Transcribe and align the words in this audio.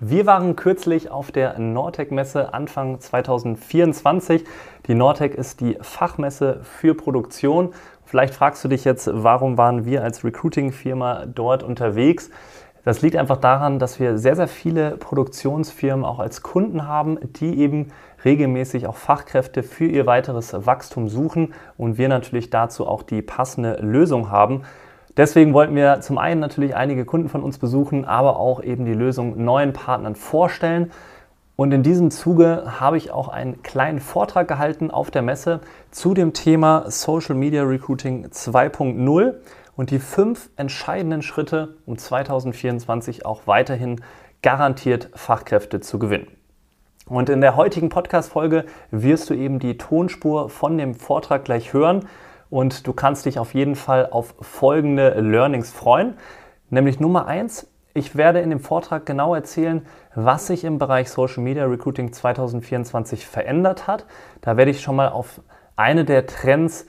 Wir 0.00 0.26
waren 0.26 0.56
kürzlich 0.56 1.10
auf 1.10 1.32
der 1.32 1.58
Nordtech-Messe 1.58 2.52
Anfang 2.52 3.00
2024. 3.00 4.44
Die 4.88 4.94
Nordtech 4.94 5.32
ist 5.32 5.62
die 5.62 5.78
Fachmesse 5.80 6.60
für 6.64 6.94
Produktion. 6.94 7.72
Vielleicht 8.04 8.34
fragst 8.34 8.62
du 8.62 8.68
dich 8.68 8.84
jetzt, 8.84 9.08
warum 9.10 9.56
waren 9.56 9.86
wir 9.86 10.02
als 10.02 10.22
Recruiting-Firma 10.22 11.24
dort 11.24 11.62
unterwegs? 11.62 12.28
Das 12.84 13.00
liegt 13.00 13.16
einfach 13.16 13.38
daran, 13.38 13.78
dass 13.78 13.98
wir 13.98 14.18
sehr, 14.18 14.36
sehr 14.36 14.48
viele 14.48 14.98
Produktionsfirmen 14.98 16.04
auch 16.04 16.18
als 16.18 16.42
Kunden 16.42 16.86
haben, 16.86 17.18
die 17.40 17.58
eben 17.58 17.90
regelmäßig 18.22 18.86
auch 18.86 18.96
Fachkräfte 18.96 19.62
für 19.62 19.86
ihr 19.86 20.04
weiteres 20.04 20.66
Wachstum 20.66 21.08
suchen 21.08 21.54
und 21.78 21.96
wir 21.96 22.10
natürlich 22.10 22.50
dazu 22.50 22.86
auch 22.86 23.02
die 23.02 23.22
passende 23.22 23.78
Lösung 23.80 24.30
haben. 24.30 24.60
Deswegen 25.16 25.54
wollten 25.54 25.74
wir 25.74 26.00
zum 26.02 26.18
einen 26.18 26.40
natürlich 26.40 26.76
einige 26.76 27.06
Kunden 27.06 27.28
von 27.28 27.42
uns 27.42 27.58
besuchen, 27.58 28.04
aber 28.04 28.38
auch 28.38 28.62
eben 28.62 28.84
die 28.84 28.92
Lösung 28.92 29.42
neuen 29.42 29.72
Partnern 29.72 30.14
vorstellen. 30.14 30.90
Und 31.56 31.72
in 31.72 31.82
diesem 31.82 32.10
Zuge 32.10 32.80
habe 32.80 32.98
ich 32.98 33.10
auch 33.10 33.28
einen 33.28 33.62
kleinen 33.62 34.00
Vortrag 34.00 34.46
gehalten 34.46 34.90
auf 34.90 35.10
der 35.10 35.22
Messe 35.22 35.60
zu 35.90 36.12
dem 36.12 36.34
Thema 36.34 36.90
Social 36.90 37.34
Media 37.34 37.62
Recruiting 37.62 38.26
2.0 38.26 39.34
und 39.74 39.90
die 39.90 39.98
fünf 39.98 40.50
entscheidenden 40.56 41.22
Schritte, 41.22 41.76
um 41.86 41.96
2024 41.96 43.24
auch 43.24 43.46
weiterhin 43.46 44.02
garantiert 44.42 45.08
Fachkräfte 45.14 45.80
zu 45.80 45.98
gewinnen. 45.98 46.26
Und 47.08 47.30
in 47.30 47.40
der 47.40 47.56
heutigen 47.56 47.88
Podcast-Folge 47.88 48.66
wirst 48.90 49.30
du 49.30 49.34
eben 49.34 49.60
die 49.60 49.78
Tonspur 49.78 50.50
von 50.50 50.76
dem 50.76 50.94
Vortrag 50.94 51.46
gleich 51.46 51.72
hören 51.72 52.06
und 52.50 52.86
du 52.86 52.92
kannst 52.92 53.26
dich 53.26 53.38
auf 53.38 53.54
jeden 53.54 53.74
Fall 53.74 54.08
auf 54.10 54.34
folgende 54.40 55.20
Learnings 55.20 55.70
freuen. 55.70 56.14
Nämlich 56.70 57.00
Nummer 57.00 57.26
eins, 57.26 57.68
ich 57.94 58.14
werde 58.14 58.40
in 58.40 58.50
dem 58.50 58.60
Vortrag 58.60 59.06
genau 59.06 59.34
erzählen, 59.34 59.86
was 60.14 60.48
sich 60.48 60.64
im 60.64 60.78
Bereich 60.78 61.10
Social 61.10 61.42
Media 61.42 61.64
Recruiting 61.64 62.12
2024 62.12 63.26
verändert 63.26 63.86
hat. 63.86 64.04
Da 64.42 64.56
werde 64.56 64.70
ich 64.70 64.82
schon 64.82 64.96
mal 64.96 65.08
auf 65.08 65.40
eine 65.76 66.04
der 66.04 66.26
Trends 66.26 66.86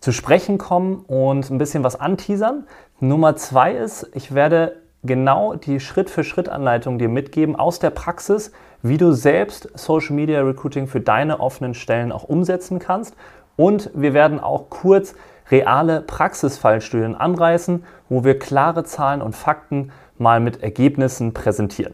zu 0.00 0.12
sprechen 0.12 0.58
kommen 0.58 1.04
und 1.06 1.50
ein 1.50 1.58
bisschen 1.58 1.84
was 1.84 1.98
anteasern. 1.98 2.66
Nummer 3.00 3.36
zwei 3.36 3.72
ist, 3.72 4.10
ich 4.14 4.34
werde 4.34 4.76
genau 5.02 5.54
die 5.54 5.80
Schritt-für-Schritt-Anleitung 5.80 6.98
dir 6.98 7.08
mitgeben 7.08 7.56
aus 7.56 7.78
der 7.78 7.90
Praxis, 7.90 8.52
wie 8.82 8.98
du 8.98 9.12
selbst 9.12 9.70
Social 9.74 10.14
Media 10.14 10.40
Recruiting 10.42 10.86
für 10.86 11.00
deine 11.00 11.40
offenen 11.40 11.74
Stellen 11.74 12.12
auch 12.12 12.24
umsetzen 12.24 12.78
kannst 12.78 13.14
und 13.60 13.90
wir 13.92 14.14
werden 14.14 14.40
auch 14.40 14.70
kurz 14.70 15.14
reale 15.50 16.00
Praxisfallstudien 16.00 17.14
anreißen, 17.14 17.84
wo 18.08 18.24
wir 18.24 18.38
klare 18.38 18.84
Zahlen 18.84 19.20
und 19.20 19.36
Fakten 19.36 19.92
mal 20.16 20.40
mit 20.40 20.62
Ergebnissen 20.62 21.34
präsentieren. 21.34 21.92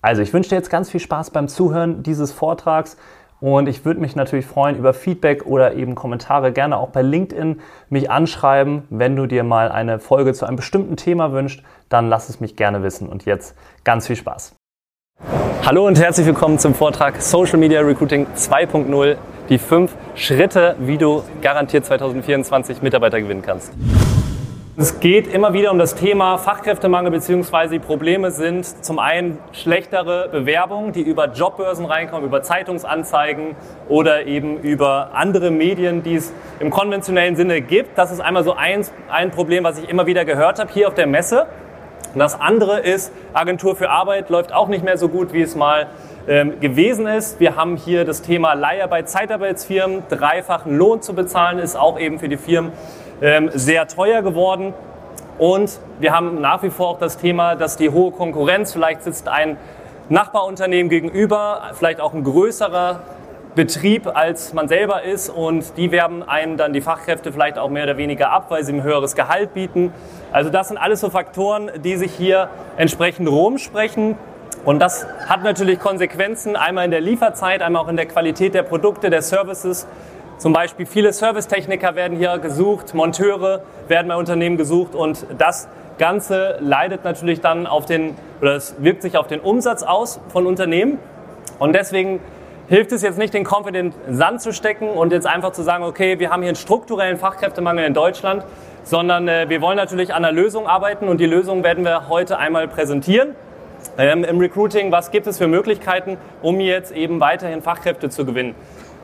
Also 0.00 0.22
ich 0.22 0.32
wünsche 0.32 0.50
dir 0.50 0.56
jetzt 0.56 0.70
ganz 0.70 0.90
viel 0.90 1.00
Spaß 1.00 1.30
beim 1.30 1.48
Zuhören 1.48 2.04
dieses 2.04 2.30
Vortrags 2.30 2.96
und 3.40 3.68
ich 3.68 3.84
würde 3.84 3.98
mich 3.98 4.14
natürlich 4.14 4.46
freuen 4.46 4.76
über 4.76 4.94
Feedback 4.94 5.44
oder 5.44 5.74
eben 5.74 5.96
Kommentare. 5.96 6.52
Gerne 6.52 6.76
auch 6.76 6.90
bei 6.90 7.02
LinkedIn 7.02 7.60
mich 7.88 8.08
anschreiben. 8.08 8.84
Wenn 8.88 9.16
du 9.16 9.26
dir 9.26 9.42
mal 9.42 9.72
eine 9.72 9.98
Folge 9.98 10.34
zu 10.34 10.46
einem 10.46 10.56
bestimmten 10.56 10.94
Thema 10.96 11.32
wünschst, 11.32 11.64
dann 11.88 12.08
lass 12.08 12.28
es 12.28 12.38
mich 12.38 12.54
gerne 12.54 12.84
wissen. 12.84 13.08
Und 13.08 13.24
jetzt 13.24 13.56
ganz 13.82 14.06
viel 14.06 14.14
Spaß. 14.14 14.54
Hallo 15.66 15.84
und 15.84 15.98
herzlich 15.98 16.26
willkommen 16.26 16.60
zum 16.60 16.74
Vortrag 16.74 17.20
Social 17.20 17.58
Media 17.58 17.80
Recruiting 17.80 18.28
2.0 18.36 19.16
die 19.48 19.58
fünf 19.58 19.94
Schritte, 20.14 20.76
wie 20.78 20.98
du 20.98 21.22
garantiert 21.40 21.84
2024 21.84 22.82
Mitarbeiter 22.82 23.20
gewinnen 23.20 23.42
kannst. 23.42 23.72
Es 24.74 25.00
geht 25.00 25.26
immer 25.26 25.52
wieder 25.52 25.70
um 25.70 25.78
das 25.78 25.94
Thema 25.96 26.38
Fachkräftemangel 26.38 27.10
bzw. 27.10 27.68
die 27.68 27.78
Probleme 27.78 28.30
sind 28.30 28.64
zum 28.82 28.98
einen 28.98 29.38
schlechtere 29.52 30.30
Bewerbungen, 30.30 30.92
die 30.92 31.02
über 31.02 31.30
Jobbörsen 31.30 31.84
reinkommen, 31.84 32.24
über 32.24 32.42
Zeitungsanzeigen 32.42 33.54
oder 33.90 34.24
eben 34.24 34.58
über 34.60 35.10
andere 35.12 35.50
Medien, 35.50 36.02
die 36.02 36.14
es 36.14 36.32
im 36.58 36.70
konventionellen 36.70 37.36
Sinne 37.36 37.60
gibt. 37.60 37.98
Das 37.98 38.10
ist 38.10 38.20
einmal 38.20 38.44
so 38.44 38.54
ein, 38.54 38.86
ein 39.10 39.30
Problem, 39.30 39.62
was 39.62 39.78
ich 39.78 39.90
immer 39.90 40.06
wieder 40.06 40.24
gehört 40.24 40.58
habe 40.58 40.72
hier 40.72 40.88
auf 40.88 40.94
der 40.94 41.06
Messe. 41.06 41.46
Das 42.14 42.40
andere 42.40 42.80
ist, 42.80 43.12
Agentur 43.34 43.76
für 43.76 43.90
Arbeit 43.90 44.30
läuft 44.30 44.54
auch 44.54 44.68
nicht 44.68 44.84
mehr 44.84 44.96
so 44.96 45.10
gut, 45.10 45.34
wie 45.34 45.42
es 45.42 45.54
mal 45.54 45.88
ähm, 46.28 46.60
gewesen 46.60 47.06
ist. 47.06 47.40
Wir 47.40 47.56
haben 47.56 47.76
hier 47.76 48.04
das 48.04 48.22
Thema 48.22 48.54
Leiharbeit, 48.54 49.08
Zeitarbeitsfirmen. 49.08 50.04
Dreifachen 50.08 50.76
Lohn 50.76 51.02
zu 51.02 51.14
bezahlen 51.14 51.58
ist 51.58 51.76
auch 51.76 51.98
eben 51.98 52.18
für 52.18 52.28
die 52.28 52.36
Firmen 52.36 52.72
ähm, 53.20 53.50
sehr 53.52 53.88
teuer 53.88 54.22
geworden. 54.22 54.74
Und 55.38 55.80
wir 55.98 56.14
haben 56.14 56.40
nach 56.40 56.62
wie 56.62 56.70
vor 56.70 56.88
auch 56.88 56.98
das 56.98 57.18
Thema, 57.18 57.56
dass 57.56 57.76
die 57.76 57.90
hohe 57.90 58.12
Konkurrenz, 58.12 58.72
vielleicht 58.72 59.02
sitzt 59.02 59.28
ein 59.28 59.56
Nachbarunternehmen 60.08 60.90
gegenüber, 60.90 61.70
vielleicht 61.74 62.00
auch 62.00 62.12
ein 62.12 62.22
größerer 62.22 63.00
Betrieb, 63.54 64.06
als 64.06 64.54
man 64.54 64.66
selber 64.68 65.02
ist 65.02 65.28
und 65.28 65.76
die 65.76 65.92
werben 65.92 66.22
einen 66.22 66.56
dann 66.56 66.72
die 66.72 66.80
Fachkräfte 66.80 67.32
vielleicht 67.32 67.58
auch 67.58 67.68
mehr 67.68 67.84
oder 67.84 67.98
weniger 67.98 68.30
ab, 68.30 68.46
weil 68.48 68.64
sie 68.64 68.72
ein 68.72 68.82
höheres 68.82 69.14
Gehalt 69.14 69.52
bieten. 69.52 69.92
Also 70.32 70.48
das 70.48 70.68
sind 70.68 70.78
alles 70.78 71.00
so 71.00 71.10
Faktoren, 71.10 71.70
die 71.84 71.96
sich 71.96 72.12
hier 72.12 72.48
entsprechend 72.78 73.28
rumsprechen. 73.28 74.16
Und 74.64 74.78
das 74.78 75.06
hat 75.26 75.42
natürlich 75.42 75.80
Konsequenzen, 75.80 76.54
einmal 76.54 76.84
in 76.84 76.92
der 76.92 77.00
Lieferzeit, 77.00 77.62
einmal 77.62 77.82
auch 77.82 77.88
in 77.88 77.96
der 77.96 78.06
Qualität 78.06 78.54
der 78.54 78.62
Produkte, 78.62 79.10
der 79.10 79.20
Services. 79.20 79.88
Zum 80.38 80.52
Beispiel 80.52 80.86
viele 80.86 81.12
Servicetechniker 81.12 81.96
werden 81.96 82.16
hier 82.16 82.38
gesucht, 82.38 82.94
Monteure 82.94 83.62
werden 83.88 84.06
bei 84.08 84.14
Unternehmen 84.14 84.56
gesucht 84.56 84.94
und 84.94 85.26
das 85.36 85.68
Ganze 85.98 86.58
leidet 86.60 87.02
natürlich 87.02 87.40
dann 87.40 87.66
auf 87.66 87.86
den, 87.86 88.14
oder 88.40 88.54
es 88.54 88.76
wirkt 88.78 89.02
sich 89.02 89.16
auf 89.16 89.26
den 89.26 89.40
Umsatz 89.40 89.82
aus 89.82 90.20
von 90.28 90.46
Unternehmen. 90.46 90.98
Und 91.58 91.74
deswegen 91.74 92.20
hilft 92.68 92.92
es 92.92 93.02
jetzt 93.02 93.18
nicht, 93.18 93.34
den 93.34 93.44
Kopf 93.44 93.66
in 93.66 93.74
den 93.74 93.94
Sand 94.10 94.42
zu 94.42 94.52
stecken 94.52 94.88
und 94.88 95.12
jetzt 95.12 95.26
einfach 95.26 95.50
zu 95.50 95.62
sagen, 95.62 95.82
okay, 95.82 96.20
wir 96.20 96.30
haben 96.30 96.42
hier 96.42 96.50
einen 96.50 96.56
strukturellen 96.56 97.18
Fachkräftemangel 97.18 97.84
in 97.84 97.94
Deutschland, 97.94 98.44
sondern 98.84 99.26
äh, 99.26 99.48
wir 99.48 99.60
wollen 99.60 99.76
natürlich 99.76 100.14
an 100.14 100.24
einer 100.24 100.32
Lösung 100.32 100.68
arbeiten 100.68 101.08
und 101.08 101.18
die 101.18 101.26
Lösung 101.26 101.64
werden 101.64 101.84
wir 101.84 102.08
heute 102.08 102.38
einmal 102.38 102.68
präsentieren 102.68 103.34
ähm, 103.98 104.24
im 104.24 104.38
Recruiting, 104.38 104.92
was 104.92 105.10
gibt 105.10 105.26
es 105.26 105.38
für 105.38 105.48
Möglichkeiten, 105.48 106.16
um 106.42 106.60
jetzt 106.60 106.92
eben 106.92 107.20
weiterhin 107.20 107.62
Fachkräfte 107.62 108.10
zu 108.10 108.24
gewinnen. 108.24 108.54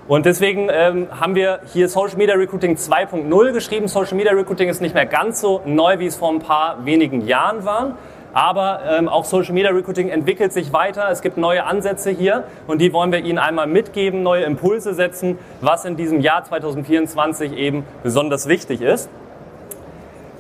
Und 0.09 0.25
deswegen 0.25 0.69
ähm, 0.72 1.09
haben 1.21 1.34
wir 1.34 1.61
hier 1.72 1.89
Social 1.89 2.16
Media 2.16 2.34
Recruiting 2.34 2.77
2.0 2.77 3.53
geschrieben. 3.53 3.89
Social 3.89 4.16
Media 4.16 4.33
Recruiting 4.33 4.71
ist 4.71 4.81
nicht 4.81 4.94
mehr 4.94 5.05
ganz 5.05 5.41
so 5.41 5.61
neu, 5.66 5.99
wie 5.99 6.06
es 6.06 6.16
vor 6.16 6.31
ein 6.31 6.39
paar 6.39 6.87
wenigen 6.87 7.27
Jahren 7.27 7.66
war. 7.66 7.99
Aber 8.33 8.81
ähm, 8.89 9.09
auch 9.09 9.25
Social 9.25 9.53
Media 9.53 9.71
Recruiting 9.71 10.09
entwickelt 10.09 10.53
sich 10.53 10.72
weiter. 10.72 11.10
Es 11.10 11.21
gibt 11.21 11.37
neue 11.37 11.65
Ansätze 11.65 12.10
hier 12.10 12.45
und 12.66 12.81
die 12.81 12.93
wollen 12.93 13.12
wir 13.12 13.19
Ihnen 13.19 13.39
einmal 13.39 13.66
mitgeben, 13.66 14.22
neue 14.22 14.45
Impulse 14.45 14.95
setzen, 14.95 15.39
was 15.60 15.84
in 15.84 15.97
diesem 15.97 16.21
Jahr 16.21 16.45
2024 16.45 17.53
eben 17.53 17.84
besonders 18.03 18.49
wichtig 18.49 18.81
ist. 18.81 19.10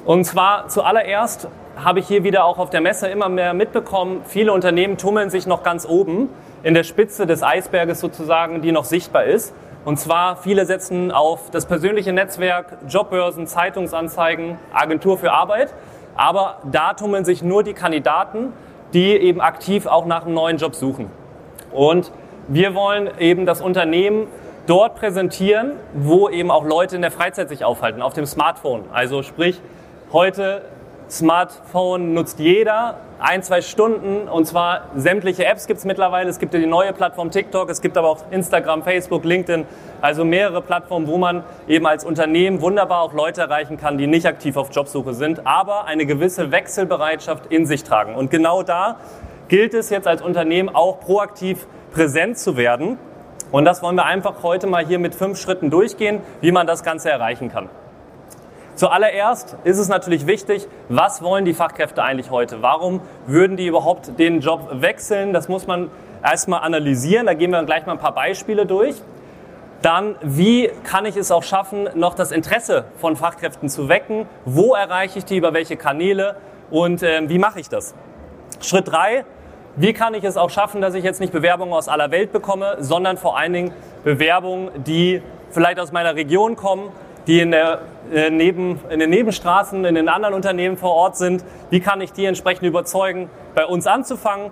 Und 0.04 0.24
zwar 0.24 0.68
zuallererst 0.68 1.48
habe 1.82 2.00
ich 2.00 2.08
hier 2.08 2.24
wieder 2.24 2.44
auch 2.44 2.58
auf 2.58 2.70
der 2.70 2.80
Messe 2.80 3.08
immer 3.08 3.28
mehr 3.28 3.54
mitbekommen, 3.54 4.22
viele 4.24 4.52
Unternehmen 4.52 4.96
tummeln 4.96 5.30
sich 5.30 5.46
noch 5.46 5.62
ganz 5.62 5.86
oben 5.86 6.28
in 6.62 6.74
der 6.74 6.82
Spitze 6.82 7.26
des 7.26 7.42
Eisberges 7.42 8.00
sozusagen, 8.00 8.62
die 8.62 8.72
noch 8.72 8.84
sichtbar 8.84 9.24
ist. 9.24 9.54
Und 9.84 9.98
zwar 9.98 10.36
viele 10.36 10.66
setzen 10.66 11.12
auf 11.12 11.50
das 11.50 11.66
persönliche 11.66 12.12
Netzwerk, 12.12 12.78
Jobbörsen, 12.88 13.46
Zeitungsanzeigen, 13.46 14.58
Agentur 14.72 15.18
für 15.18 15.32
Arbeit. 15.32 15.72
Aber 16.16 16.58
da 16.70 16.94
tummeln 16.94 17.24
sich 17.24 17.42
nur 17.42 17.62
die 17.62 17.74
Kandidaten, 17.74 18.52
die 18.92 19.12
eben 19.12 19.40
aktiv 19.40 19.86
auch 19.86 20.04
nach 20.04 20.24
einem 20.24 20.34
neuen 20.34 20.56
Job 20.56 20.74
suchen. 20.74 21.10
Und 21.72 22.10
wir 22.48 22.74
wollen 22.74 23.08
eben 23.18 23.46
das 23.46 23.60
Unternehmen 23.60 24.26
dort 24.66 24.96
präsentieren, 24.96 25.72
wo 25.94 26.28
eben 26.28 26.50
auch 26.50 26.64
Leute 26.64 26.96
in 26.96 27.02
der 27.02 27.10
Freizeit 27.10 27.48
sich 27.48 27.64
aufhalten, 27.64 28.02
auf 28.02 28.14
dem 28.14 28.26
Smartphone. 28.26 28.84
Also 28.92 29.22
sprich, 29.22 29.60
heute 30.12 30.62
Smartphone 31.10 32.12
nutzt 32.12 32.38
jeder, 32.38 32.98
ein, 33.18 33.42
zwei 33.42 33.62
Stunden 33.62 34.28
und 34.28 34.46
zwar 34.46 34.82
sämtliche 34.94 35.46
Apps 35.46 35.66
gibt 35.66 35.78
es 35.78 35.84
mittlerweile. 35.84 36.28
Es 36.28 36.38
gibt 36.38 36.52
ja 36.52 36.60
die 36.60 36.66
neue 36.66 36.92
Plattform 36.92 37.30
TikTok, 37.30 37.70
es 37.70 37.80
gibt 37.80 37.96
aber 37.96 38.08
auch 38.08 38.24
Instagram, 38.30 38.82
Facebook, 38.82 39.24
LinkedIn, 39.24 39.66
also 40.00 40.24
mehrere 40.24 40.60
Plattformen, 40.60 41.06
wo 41.06 41.16
man 41.16 41.44
eben 41.66 41.86
als 41.86 42.04
Unternehmen 42.04 42.60
wunderbar 42.60 43.00
auch 43.02 43.14
Leute 43.14 43.40
erreichen 43.40 43.78
kann, 43.78 43.96
die 43.96 44.06
nicht 44.06 44.26
aktiv 44.26 44.56
auf 44.56 44.68
Jobsuche 44.70 45.14
sind, 45.14 45.46
aber 45.46 45.86
eine 45.86 46.04
gewisse 46.04 46.52
Wechselbereitschaft 46.52 47.46
in 47.46 47.64
sich 47.64 47.84
tragen. 47.84 48.14
Und 48.14 48.30
genau 48.30 48.62
da 48.62 48.96
gilt 49.48 49.74
es 49.74 49.90
jetzt 49.90 50.06
als 50.06 50.20
Unternehmen 50.20 50.68
auch 50.68 51.00
proaktiv 51.00 51.66
präsent 51.90 52.38
zu 52.38 52.56
werden. 52.56 52.98
Und 53.50 53.64
das 53.64 53.82
wollen 53.82 53.96
wir 53.96 54.04
einfach 54.04 54.42
heute 54.42 54.66
mal 54.66 54.86
hier 54.86 54.98
mit 54.98 55.14
fünf 55.14 55.40
Schritten 55.40 55.70
durchgehen, 55.70 56.20
wie 56.42 56.52
man 56.52 56.66
das 56.66 56.82
Ganze 56.82 57.10
erreichen 57.10 57.50
kann. 57.50 57.70
Zuallererst 58.78 59.56
ist 59.64 59.78
es 59.78 59.88
natürlich 59.88 60.28
wichtig, 60.28 60.68
was 60.88 61.20
wollen 61.20 61.44
die 61.44 61.52
Fachkräfte 61.52 62.00
eigentlich 62.00 62.30
heute? 62.30 62.62
Warum 62.62 63.00
würden 63.26 63.56
die 63.56 63.66
überhaupt 63.66 64.20
den 64.20 64.38
Job 64.38 64.68
wechseln? 64.70 65.32
Das 65.32 65.48
muss 65.48 65.66
man 65.66 65.90
erstmal 66.22 66.60
analysieren. 66.60 67.26
Da 67.26 67.34
gehen 67.34 67.50
wir 67.50 67.60
gleich 67.64 67.86
mal 67.86 67.94
ein 67.94 67.98
paar 67.98 68.14
Beispiele 68.14 68.66
durch. 68.66 68.94
Dann, 69.82 70.14
wie 70.22 70.70
kann 70.84 71.06
ich 71.06 71.16
es 71.16 71.32
auch 71.32 71.42
schaffen, 71.42 71.88
noch 71.96 72.14
das 72.14 72.30
Interesse 72.30 72.84
von 72.98 73.16
Fachkräften 73.16 73.68
zu 73.68 73.88
wecken? 73.88 74.26
Wo 74.44 74.76
erreiche 74.76 75.18
ich 75.18 75.24
die? 75.24 75.38
Über 75.38 75.52
welche 75.54 75.76
Kanäle? 75.76 76.36
Und 76.70 77.02
äh, 77.02 77.28
wie 77.28 77.40
mache 77.40 77.58
ich 77.58 77.68
das? 77.68 77.96
Schritt 78.60 78.86
drei: 78.86 79.24
Wie 79.74 79.92
kann 79.92 80.14
ich 80.14 80.22
es 80.22 80.36
auch 80.36 80.50
schaffen, 80.50 80.80
dass 80.80 80.94
ich 80.94 81.02
jetzt 81.02 81.18
nicht 81.18 81.32
Bewerbungen 81.32 81.74
aus 81.74 81.88
aller 81.88 82.12
Welt 82.12 82.30
bekomme, 82.30 82.76
sondern 82.78 83.16
vor 83.16 83.36
allen 83.36 83.54
Dingen 83.54 83.72
Bewerbungen, 84.04 84.84
die 84.84 85.20
vielleicht 85.50 85.80
aus 85.80 85.90
meiner 85.90 86.14
Region 86.14 86.54
kommen, 86.54 86.92
die 87.28 87.40
in, 87.40 87.50
der, 87.50 87.82
äh, 88.10 88.30
neben, 88.30 88.80
in 88.88 88.98
den 88.98 89.10
Nebenstraßen, 89.10 89.84
in 89.84 89.94
den 89.94 90.08
anderen 90.08 90.34
Unternehmen 90.34 90.78
vor 90.78 90.92
Ort 90.92 91.16
sind. 91.16 91.44
Wie 91.70 91.78
kann 91.78 92.00
ich 92.00 92.12
die 92.12 92.24
entsprechend 92.24 92.66
überzeugen, 92.66 93.28
bei 93.54 93.66
uns 93.66 93.86
anzufangen? 93.86 94.50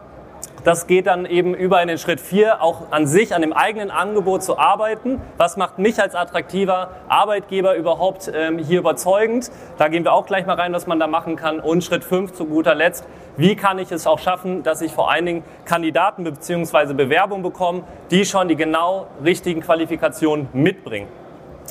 Das 0.62 0.87
geht 0.87 1.06
dann 1.06 1.26
eben 1.26 1.55
über 1.55 1.81
in 1.81 1.88
den 1.88 1.96
Schritt 1.96 2.20
4, 2.20 2.61
auch 2.61 2.90
an 2.90 3.06
sich, 3.06 3.34
an 3.34 3.40
dem 3.40 3.52
eigenen 3.52 3.90
Angebot 3.90 4.43
zu 4.43 4.58
arbeiten. 4.58 5.23
Was 5.38 5.56
macht 5.56 5.78
mich 5.78 6.02
als 6.02 6.14
attraktiver 6.14 6.90
Arbeitgeber 7.08 7.76
überhaupt 7.76 8.31
ähm, 8.34 8.58
hier 8.58 8.81
überzeugend? 8.81 9.50
Da 9.78 9.88
gehen 9.88 10.05
wir 10.05 10.12
auch 10.12 10.26
gleich 10.26 10.44
mal 10.44 10.56
rein, 10.56 10.73
was 10.73 10.87
man 10.87 10.99
da 10.99 11.06
machen 11.06 11.37
kann. 11.37 11.61
Und 11.61 11.82
Schritt 11.82 12.05
5 12.05 12.32
zu 12.32 12.46
guter 12.46 12.75
Letzt, 12.75 13.06
wie 13.37 13.55
kann 13.55 13.78
ich 13.78 13.90
es 13.90 14.06
auch 14.06 14.19
schaffen, 14.19 14.64
dass 14.64 14.82
ich 14.82 14.93
vor 14.93 15.11
allen 15.11 15.25
Dingen 15.25 15.44
Kandidaten 15.64 16.25
bzw. 16.25 16.93
Bewerbungen 16.93 17.44
bekomme, 17.44 17.84
die 18.11 18.26
schon 18.26 18.49
die 18.49 18.56
genau 18.56 19.06
richtigen 19.25 19.62
Qualifikationen 19.62 20.49
mitbringen? 20.52 21.08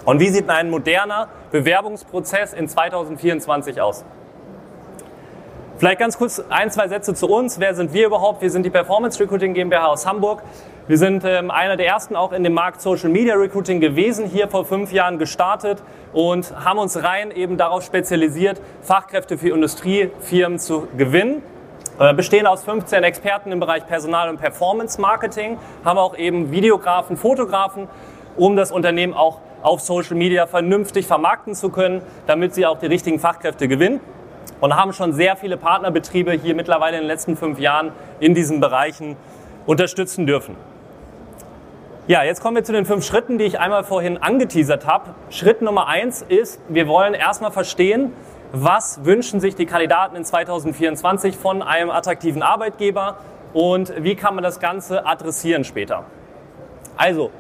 Und 0.05 0.19
wie 0.19 0.29
sieht 0.29 0.49
ein 0.49 0.69
moderner 0.69 1.29
Bewerbungsprozess 1.51 2.53
in 2.53 2.67
2024 2.67 3.81
aus? 3.81 4.05
Vielleicht 5.77 5.99
ganz 5.99 6.17
kurz 6.17 6.41
ein, 6.49 6.71
zwei 6.71 6.87
Sätze 6.87 7.13
zu 7.15 7.27
uns. 7.27 7.59
Wer 7.59 7.75
sind 7.75 7.91
wir 7.91 8.05
überhaupt? 8.07 8.41
Wir 8.41 8.49
sind 8.49 8.63
die 8.63 8.69
Performance 8.69 9.19
Recruiting 9.19 9.53
GmbH 9.53 9.87
aus 9.87 10.05
Hamburg. 10.05 10.43
Wir 10.87 10.99
sind 10.99 11.25
ähm, 11.25 11.49
einer 11.49 11.75
der 11.75 11.87
ersten 11.87 12.15
auch 12.15 12.31
in 12.31 12.43
dem 12.43 12.53
Markt 12.53 12.79
Social 12.79 13.09
Media 13.09 13.33
Recruiting 13.33 13.81
gewesen, 13.81 14.27
hier 14.27 14.47
vor 14.47 14.63
fünf 14.63 14.93
Jahren 14.93 15.17
gestartet 15.17 15.81
und 16.13 16.53
haben 16.63 16.77
uns 16.77 17.03
rein 17.03 17.31
eben 17.31 17.57
darauf 17.57 17.83
spezialisiert, 17.83 18.61
Fachkräfte 18.83 19.39
für 19.39 19.49
Industriefirmen 19.49 20.59
zu 20.59 20.87
gewinnen. 20.95 21.41
Äh, 21.97 22.13
bestehen 22.13 22.45
aus 22.45 22.63
15 22.63 23.03
Experten 23.03 23.51
im 23.51 23.59
Bereich 23.59 23.87
Personal- 23.87 24.29
und 24.29 24.39
Performance 24.39 25.01
Marketing, 25.01 25.57
haben 25.83 25.97
auch 25.97 26.15
eben 26.15 26.51
Videografen, 26.51 27.17
Fotografen, 27.17 27.87
um 28.37 28.55
das 28.55 28.71
Unternehmen 28.71 29.13
auch 29.13 29.39
auf 29.65 29.81
Social 29.81 30.15
Media 30.15 30.45
vernünftig 30.45 31.07
vermarkten 31.07 31.56
zu 31.56 31.69
können, 31.69 32.01
damit 32.27 32.53
sie 32.53 32.65
auch 32.65 32.79
die 32.79 32.85
richtigen 32.85 33.19
Fachkräfte 33.19 33.67
gewinnen 33.67 34.00
und 34.62 34.75
haben 34.75 34.94
schon 34.94 35.13
sehr 35.13 35.35
viele 35.35 35.57
Partnerbetriebe 35.57 36.31
hier 36.33 36.56
mittlerweile 36.56 36.97
in 36.97 37.03
den 37.03 37.07
letzten 37.07 37.35
fünf 37.35 37.59
Jahren 37.59 37.91
in 38.19 38.35
diesen 38.35 38.59
Bereichen 38.59 39.17
unterstützen 39.65 40.27
dürfen. 40.27 40.56
Ja, 42.07 42.23
jetzt 42.23 42.41
kommen 42.41 42.56
wir 42.56 42.63
zu 42.63 42.71
den 42.71 42.85
fünf 42.85 43.03
Schritten, 43.03 43.39
die 43.39 43.45
ich 43.45 43.59
einmal 43.59 43.83
vorhin 43.83 44.19
angeteasert 44.19 44.85
habe. 44.85 45.15
Schritt 45.31 45.63
Nummer 45.63 45.88
eins 45.88 46.21
ist, 46.21 46.62
wir 46.69 46.88
wollen 46.88 47.15
erstmal 47.15 47.51
verstehen, 47.51 48.13
was 48.51 49.03
wünschen 49.03 49.39
sich 49.39 49.56
die 49.56 49.65
Kandidaten 49.65 50.15
in 50.15 50.23
2024 50.23 51.35
von 51.35 51.63
einem 51.63 51.89
attraktiven 51.89 52.44
Arbeitgeber 52.44 53.17
und 53.53 53.91
wie 53.97 54.15
kann 54.15 54.35
man 54.35 54.44
das 54.44 54.59
Ganze 54.59 55.07
adressieren 55.07 55.63
später. 55.63 56.03
Also, 56.95 57.31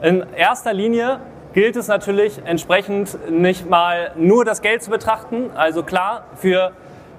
in 0.00 0.24
erster 0.34 0.72
Linie 0.72 1.20
gilt 1.54 1.76
es 1.76 1.86
natürlich 1.86 2.42
entsprechend 2.44 3.30
nicht 3.30 3.70
mal 3.70 4.10
nur 4.16 4.44
das 4.44 4.60
Geld 4.60 4.82
zu 4.82 4.90
betrachten. 4.90 5.50
Also 5.54 5.84
klar, 5.84 6.24
für 6.34 6.72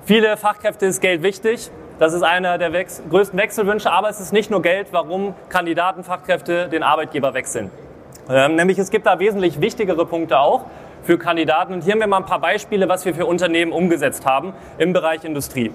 viele 0.06 0.38
Fachkräfte 0.38 0.86
ist 0.86 1.02
Geld 1.02 1.24
wichtig. 1.24 1.72
Das 2.00 2.14
ist 2.14 2.22
einer 2.22 2.58
der 2.58 2.74
Wechs 2.74 3.02
größten 3.10 3.40
Wechselwünsche, 3.40 3.90
aber 3.90 4.10
es 4.10 4.20
ist 4.20 4.34
nicht 4.34 4.52
nur 4.52 4.62
Geld, 4.62 4.88
warum 4.92 5.34
Kandidaten, 5.48 6.04
Fachkräfte 6.04 6.68
den 6.68 6.84
Arbeitgeber 6.84 7.34
wechseln. 7.34 7.72
Ähm, 8.30 8.56
nämlich 8.56 8.78
es 8.78 8.92
gibt 8.92 9.06
da 9.06 9.20
wesentlich 9.20 9.62
wichtigere 9.62 10.06
Punkte 10.06 10.40
auch 10.40 10.66
für 11.04 11.18
Kandidaten. 11.18 11.74
Und 11.74 11.86
hier 11.86 11.94
haben 11.94 12.02
wir 12.02 12.08
mal 12.08 12.18
ein 12.18 12.26
paar 12.26 12.42
Beispiele, 12.42 12.90
was 12.90 13.06
wir 13.06 13.16
für 13.16 13.26
Unternehmen 13.26 13.72
umgesetzt 13.72 14.26
haben 14.26 14.54
im 14.78 14.92
Bereich 14.92 15.24
Industrie. 15.24 15.72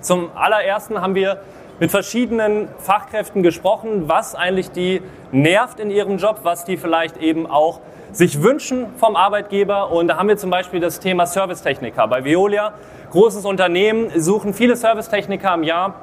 Zum 0.00 0.30
allerersten 0.34 1.02
haben 1.02 1.14
wir 1.14 1.42
mit 1.80 1.90
verschiedenen 1.90 2.68
Fachkräften 2.78 3.42
gesprochen, 3.42 4.04
was 4.06 4.34
eigentlich 4.34 4.70
die 4.70 5.02
nervt 5.32 5.80
in 5.80 5.90
ihrem 5.90 6.18
Job, 6.18 6.40
was 6.42 6.64
die 6.64 6.76
vielleicht 6.76 7.16
eben 7.16 7.46
auch 7.46 7.80
sich 8.12 8.42
wünschen 8.42 8.86
vom 8.98 9.16
Arbeitgeber. 9.16 9.90
Und 9.90 10.08
da 10.08 10.18
haben 10.18 10.28
wir 10.28 10.36
zum 10.36 10.50
Beispiel 10.50 10.78
das 10.78 11.00
Thema 11.00 11.26
Servicetechniker. 11.26 12.06
Bei 12.06 12.22
Veolia, 12.22 12.74
großes 13.10 13.46
Unternehmen, 13.46 14.10
suchen 14.20 14.52
viele 14.52 14.76
Servicetechniker 14.76 15.54
im 15.54 15.62
Jahr. 15.62 15.94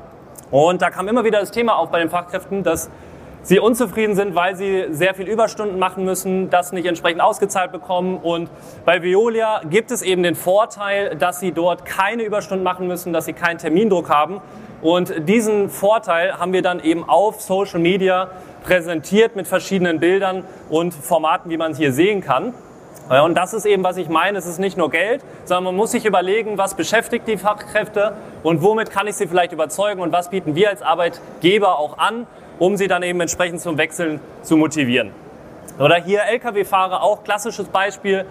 Und 0.50 0.82
da 0.82 0.90
kam 0.90 1.08
immer 1.08 1.24
wieder 1.24 1.40
das 1.40 1.52
Thema 1.52 1.78
auf 1.78 1.92
bei 1.92 2.00
den 2.00 2.10
Fachkräften, 2.10 2.64
dass 2.64 2.90
sie 3.44 3.60
unzufrieden 3.60 4.16
sind, 4.16 4.34
weil 4.34 4.56
sie 4.56 4.88
sehr 4.90 5.14
viel 5.14 5.28
Überstunden 5.28 5.78
machen 5.78 6.06
müssen, 6.06 6.50
das 6.50 6.72
nicht 6.72 6.86
entsprechend 6.86 7.22
ausgezahlt 7.22 7.72
bekommen. 7.72 8.18
Und 8.18 8.50
bei 8.84 9.04
Veolia 9.04 9.62
gibt 9.70 9.92
es 9.92 10.02
eben 10.02 10.24
den 10.24 10.36
Vorteil, 10.36 11.16
dass 11.16 11.40
sie 11.40 11.52
dort 11.52 11.86
keine 11.86 12.24
Überstunden 12.24 12.64
machen 12.64 12.88
müssen, 12.88 13.14
dass 13.14 13.26
sie 13.26 13.34
keinen 13.34 13.60
Termindruck 13.60 14.10
haben. 14.10 14.42
Und 14.82 15.28
diesen 15.28 15.70
Vorteil 15.70 16.40
haben 16.40 16.54
wir 16.54 16.62
dann 16.62 16.80
eben 16.80 17.08
auf 17.08 17.42
Social 17.42 17.80
Media 17.80 18.30
präsentiert 18.64 19.36
mit 19.36 19.48
verschiedenen 19.48 20.00
Bildern 20.00 20.44
und 20.70 20.94
Formaten, 20.94 21.50
wie 21.50 21.58
man 21.58 21.74
hier 21.74 21.92
sehen 21.92 22.22
kann. 22.22 22.54
Und 23.10 23.36
das 23.36 23.54
ist 23.54 23.66
eben, 23.66 23.84
was 23.84 23.96
ich 23.98 24.10
meine. 24.10 24.38
Es 24.38 24.46
ist 24.46 24.60
nicht 24.60 24.78
nur 24.78 24.90
Geld, 24.90 25.24
sondern 25.46 25.64
man 25.64 25.76
muss 25.76 25.92
sich 25.92 26.06
überlegen, 26.06 26.58
was 26.58 26.76
beschäftigt 26.76 27.28
die 27.28 27.38
Fachkräfte 27.38 28.14
und 28.44 28.62
womit 28.62 28.92
kann 28.92 29.08
ich 29.08 29.16
sie 29.16 29.28
vielleicht 29.28 29.54
überzeugen 29.54 30.02
und 30.02 30.12
was 30.12 30.30
bieten 30.30 30.56
wir 30.56 30.70
als 30.70 30.82
Arbeitgeber 30.82 31.80
auch 31.80 31.98
an, 31.98 32.28
um 32.60 32.76
sie 32.76 32.88
dann 32.88 33.04
eben 33.04 33.22
entsprechend 33.22 33.62
zum 33.62 33.78
Wechseln 33.78 34.20
zu 34.42 34.58
motivieren. 34.58 35.12
Oder 35.80 35.96
hier 35.96 36.24
Lkw-Fahrer, 36.24 37.02
auch 37.02 37.24
klassisches 37.24 37.68
Beispiel, 37.70 38.26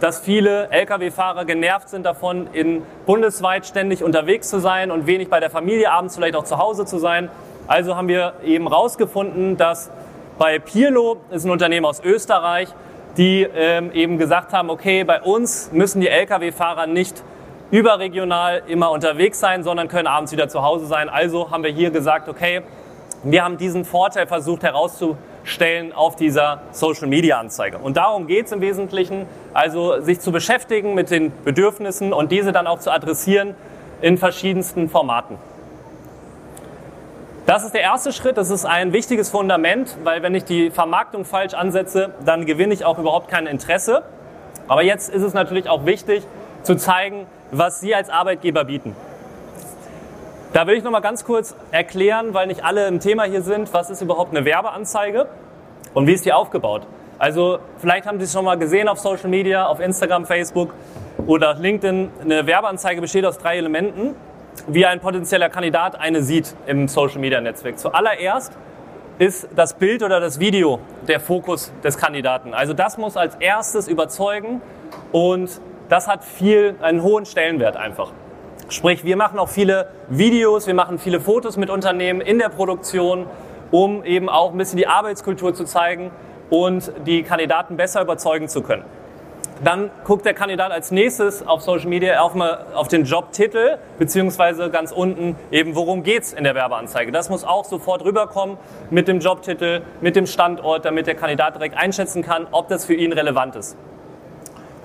dass 0.00 0.20
viele 0.20 0.70
Lkw-Fahrer 0.70 1.44
genervt 1.44 1.88
sind 1.88 2.06
davon, 2.06 2.48
in 2.52 2.82
bundesweit 3.06 3.66
ständig 3.66 4.04
unterwegs 4.04 4.48
zu 4.48 4.60
sein 4.60 4.90
und 4.90 5.06
wenig 5.06 5.28
bei 5.28 5.40
der 5.40 5.50
Familie 5.50 5.90
abends 5.90 6.16
vielleicht 6.16 6.36
auch 6.36 6.44
zu 6.44 6.58
Hause 6.58 6.84
zu 6.84 6.98
sein. 6.98 7.30
Also 7.66 7.96
haben 7.96 8.08
wir 8.08 8.34
eben 8.44 8.68
herausgefunden, 8.68 9.56
dass 9.56 9.90
bei 10.38 10.58
Pirlo, 10.58 11.18
ist 11.30 11.44
ein 11.44 11.50
Unternehmen 11.50 11.84
aus 11.84 12.00
Österreich, 12.02 12.68
die 13.16 13.42
ähm, 13.42 13.90
eben 13.92 14.18
gesagt 14.18 14.52
haben, 14.52 14.70
okay, 14.70 15.02
bei 15.02 15.20
uns 15.20 15.72
müssen 15.72 16.00
die 16.00 16.08
Lkw-Fahrer 16.08 16.86
nicht 16.86 17.22
überregional 17.70 18.62
immer 18.68 18.90
unterwegs 18.90 19.40
sein, 19.40 19.62
sondern 19.64 19.88
können 19.88 20.06
abends 20.06 20.32
wieder 20.32 20.48
zu 20.48 20.62
Hause 20.62 20.86
sein. 20.86 21.08
Also 21.08 21.50
haben 21.50 21.64
wir 21.64 21.70
hier 21.70 21.90
gesagt, 21.90 22.28
okay, 22.28 22.62
wir 23.24 23.44
haben 23.44 23.58
diesen 23.58 23.84
Vorteil 23.84 24.26
versucht 24.26 24.62
herauszustellen 25.48 25.92
auf 25.92 26.16
dieser 26.16 26.60
Social-Media-Anzeige. 26.72 27.78
Und 27.78 27.96
darum 27.96 28.26
geht 28.26 28.46
es 28.46 28.52
im 28.52 28.60
Wesentlichen, 28.60 29.26
also 29.54 30.00
sich 30.00 30.20
zu 30.20 30.30
beschäftigen 30.30 30.94
mit 30.94 31.10
den 31.10 31.32
Bedürfnissen 31.44 32.12
und 32.12 32.30
diese 32.30 32.52
dann 32.52 32.66
auch 32.66 32.78
zu 32.78 32.92
adressieren 32.92 33.54
in 34.00 34.18
verschiedensten 34.18 34.88
Formaten. 34.88 35.36
Das 37.46 37.64
ist 37.64 37.72
der 37.72 37.80
erste 37.80 38.12
Schritt, 38.12 38.36
das 38.36 38.50
ist 38.50 38.66
ein 38.66 38.92
wichtiges 38.92 39.30
Fundament, 39.30 39.96
weil 40.04 40.22
wenn 40.22 40.34
ich 40.34 40.44
die 40.44 40.70
Vermarktung 40.70 41.24
falsch 41.24 41.54
ansetze, 41.54 42.10
dann 42.24 42.44
gewinne 42.44 42.74
ich 42.74 42.84
auch 42.84 42.98
überhaupt 42.98 43.30
kein 43.30 43.46
Interesse. 43.46 44.02
Aber 44.68 44.82
jetzt 44.82 45.08
ist 45.08 45.22
es 45.22 45.32
natürlich 45.32 45.68
auch 45.68 45.86
wichtig 45.86 46.24
zu 46.62 46.76
zeigen, 46.76 47.26
was 47.50 47.80
Sie 47.80 47.94
als 47.94 48.10
Arbeitgeber 48.10 48.64
bieten. 48.64 48.94
Da 50.52 50.66
will 50.66 50.76
ich 50.76 50.82
noch 50.82 50.90
mal 50.90 51.00
ganz 51.00 51.24
kurz 51.24 51.54
erklären, 51.72 52.32
weil 52.32 52.46
nicht 52.46 52.64
alle 52.64 52.88
im 52.88 53.00
Thema 53.00 53.24
hier 53.24 53.42
sind, 53.42 53.72
was 53.74 53.90
ist 53.90 54.00
überhaupt 54.00 54.34
eine 54.34 54.46
Werbeanzeige 54.46 55.28
und 55.92 56.06
wie 56.06 56.14
ist 56.14 56.24
die 56.24 56.32
aufgebaut. 56.32 56.86
Also 57.18 57.58
vielleicht 57.78 58.06
haben 58.06 58.18
Sie 58.18 58.24
es 58.24 58.32
schon 58.32 58.46
mal 58.46 58.56
gesehen 58.56 58.88
auf 58.88 58.98
Social 58.98 59.28
Media, 59.28 59.66
auf 59.66 59.78
Instagram, 59.78 60.24
Facebook 60.24 60.72
oder 61.26 61.54
LinkedIn. 61.54 62.10
Eine 62.22 62.46
Werbeanzeige 62.46 63.00
besteht 63.00 63.26
aus 63.26 63.36
drei 63.36 63.58
Elementen 63.58 64.14
wie 64.66 64.86
ein 64.86 65.00
potenzieller 65.00 65.50
Kandidat 65.50 66.00
eine 66.00 66.22
sieht 66.22 66.54
im 66.66 66.88
Social 66.88 67.18
Media 67.18 67.40
Netzwerk. 67.40 67.78
Zuallererst 67.78 68.52
ist 69.18 69.48
das 69.54 69.74
Bild 69.74 70.02
oder 70.02 70.18
das 70.18 70.40
Video 70.40 70.80
der 71.06 71.20
Fokus 71.20 71.72
des 71.84 71.98
Kandidaten. 71.98 72.54
Also 72.54 72.72
das 72.72 72.98
muss 72.98 73.16
als 73.16 73.36
erstes 73.36 73.86
überzeugen 73.86 74.62
und 75.12 75.60
das 75.88 76.08
hat 76.08 76.24
viel, 76.24 76.76
einen 76.80 77.02
hohen 77.02 77.26
Stellenwert 77.26 77.76
einfach. 77.76 78.12
Sprich, 78.70 79.02
wir 79.02 79.16
machen 79.16 79.38
auch 79.38 79.48
viele 79.48 79.88
Videos, 80.10 80.66
wir 80.66 80.74
machen 80.74 80.98
viele 80.98 81.20
Fotos 81.20 81.56
mit 81.56 81.70
Unternehmen 81.70 82.20
in 82.20 82.38
der 82.38 82.50
Produktion, 82.50 83.26
um 83.70 84.04
eben 84.04 84.28
auch 84.28 84.52
ein 84.52 84.58
bisschen 84.58 84.76
die 84.76 84.86
Arbeitskultur 84.86 85.54
zu 85.54 85.64
zeigen 85.64 86.10
und 86.50 86.92
die 87.06 87.22
Kandidaten 87.22 87.78
besser 87.78 88.02
überzeugen 88.02 88.46
zu 88.46 88.62
können. 88.62 88.84
Dann 89.64 89.90
guckt 90.04 90.26
der 90.26 90.34
Kandidat 90.34 90.70
als 90.70 90.90
nächstes 90.90 91.46
auf 91.46 91.62
Social 91.62 91.88
Media 91.88 92.20
auf, 92.20 92.34
mal 92.34 92.66
auf 92.74 92.88
den 92.88 93.04
Jobtitel, 93.04 93.78
beziehungsweise 93.98 94.68
ganz 94.68 94.92
unten 94.92 95.34
eben, 95.50 95.74
worum 95.74 96.02
geht's 96.02 96.34
in 96.34 96.44
der 96.44 96.54
Werbeanzeige. 96.54 97.10
Das 97.10 97.30
muss 97.30 97.44
auch 97.44 97.64
sofort 97.64 98.04
rüberkommen 98.04 98.58
mit 98.90 99.08
dem 99.08 99.20
Jobtitel, 99.20 99.80
mit 100.02 100.14
dem 100.14 100.26
Standort, 100.26 100.84
damit 100.84 101.06
der 101.06 101.14
Kandidat 101.14 101.54
direkt 101.54 101.76
einschätzen 101.76 102.22
kann, 102.22 102.46
ob 102.52 102.68
das 102.68 102.84
für 102.84 102.94
ihn 102.94 103.14
relevant 103.14 103.56
ist. 103.56 103.78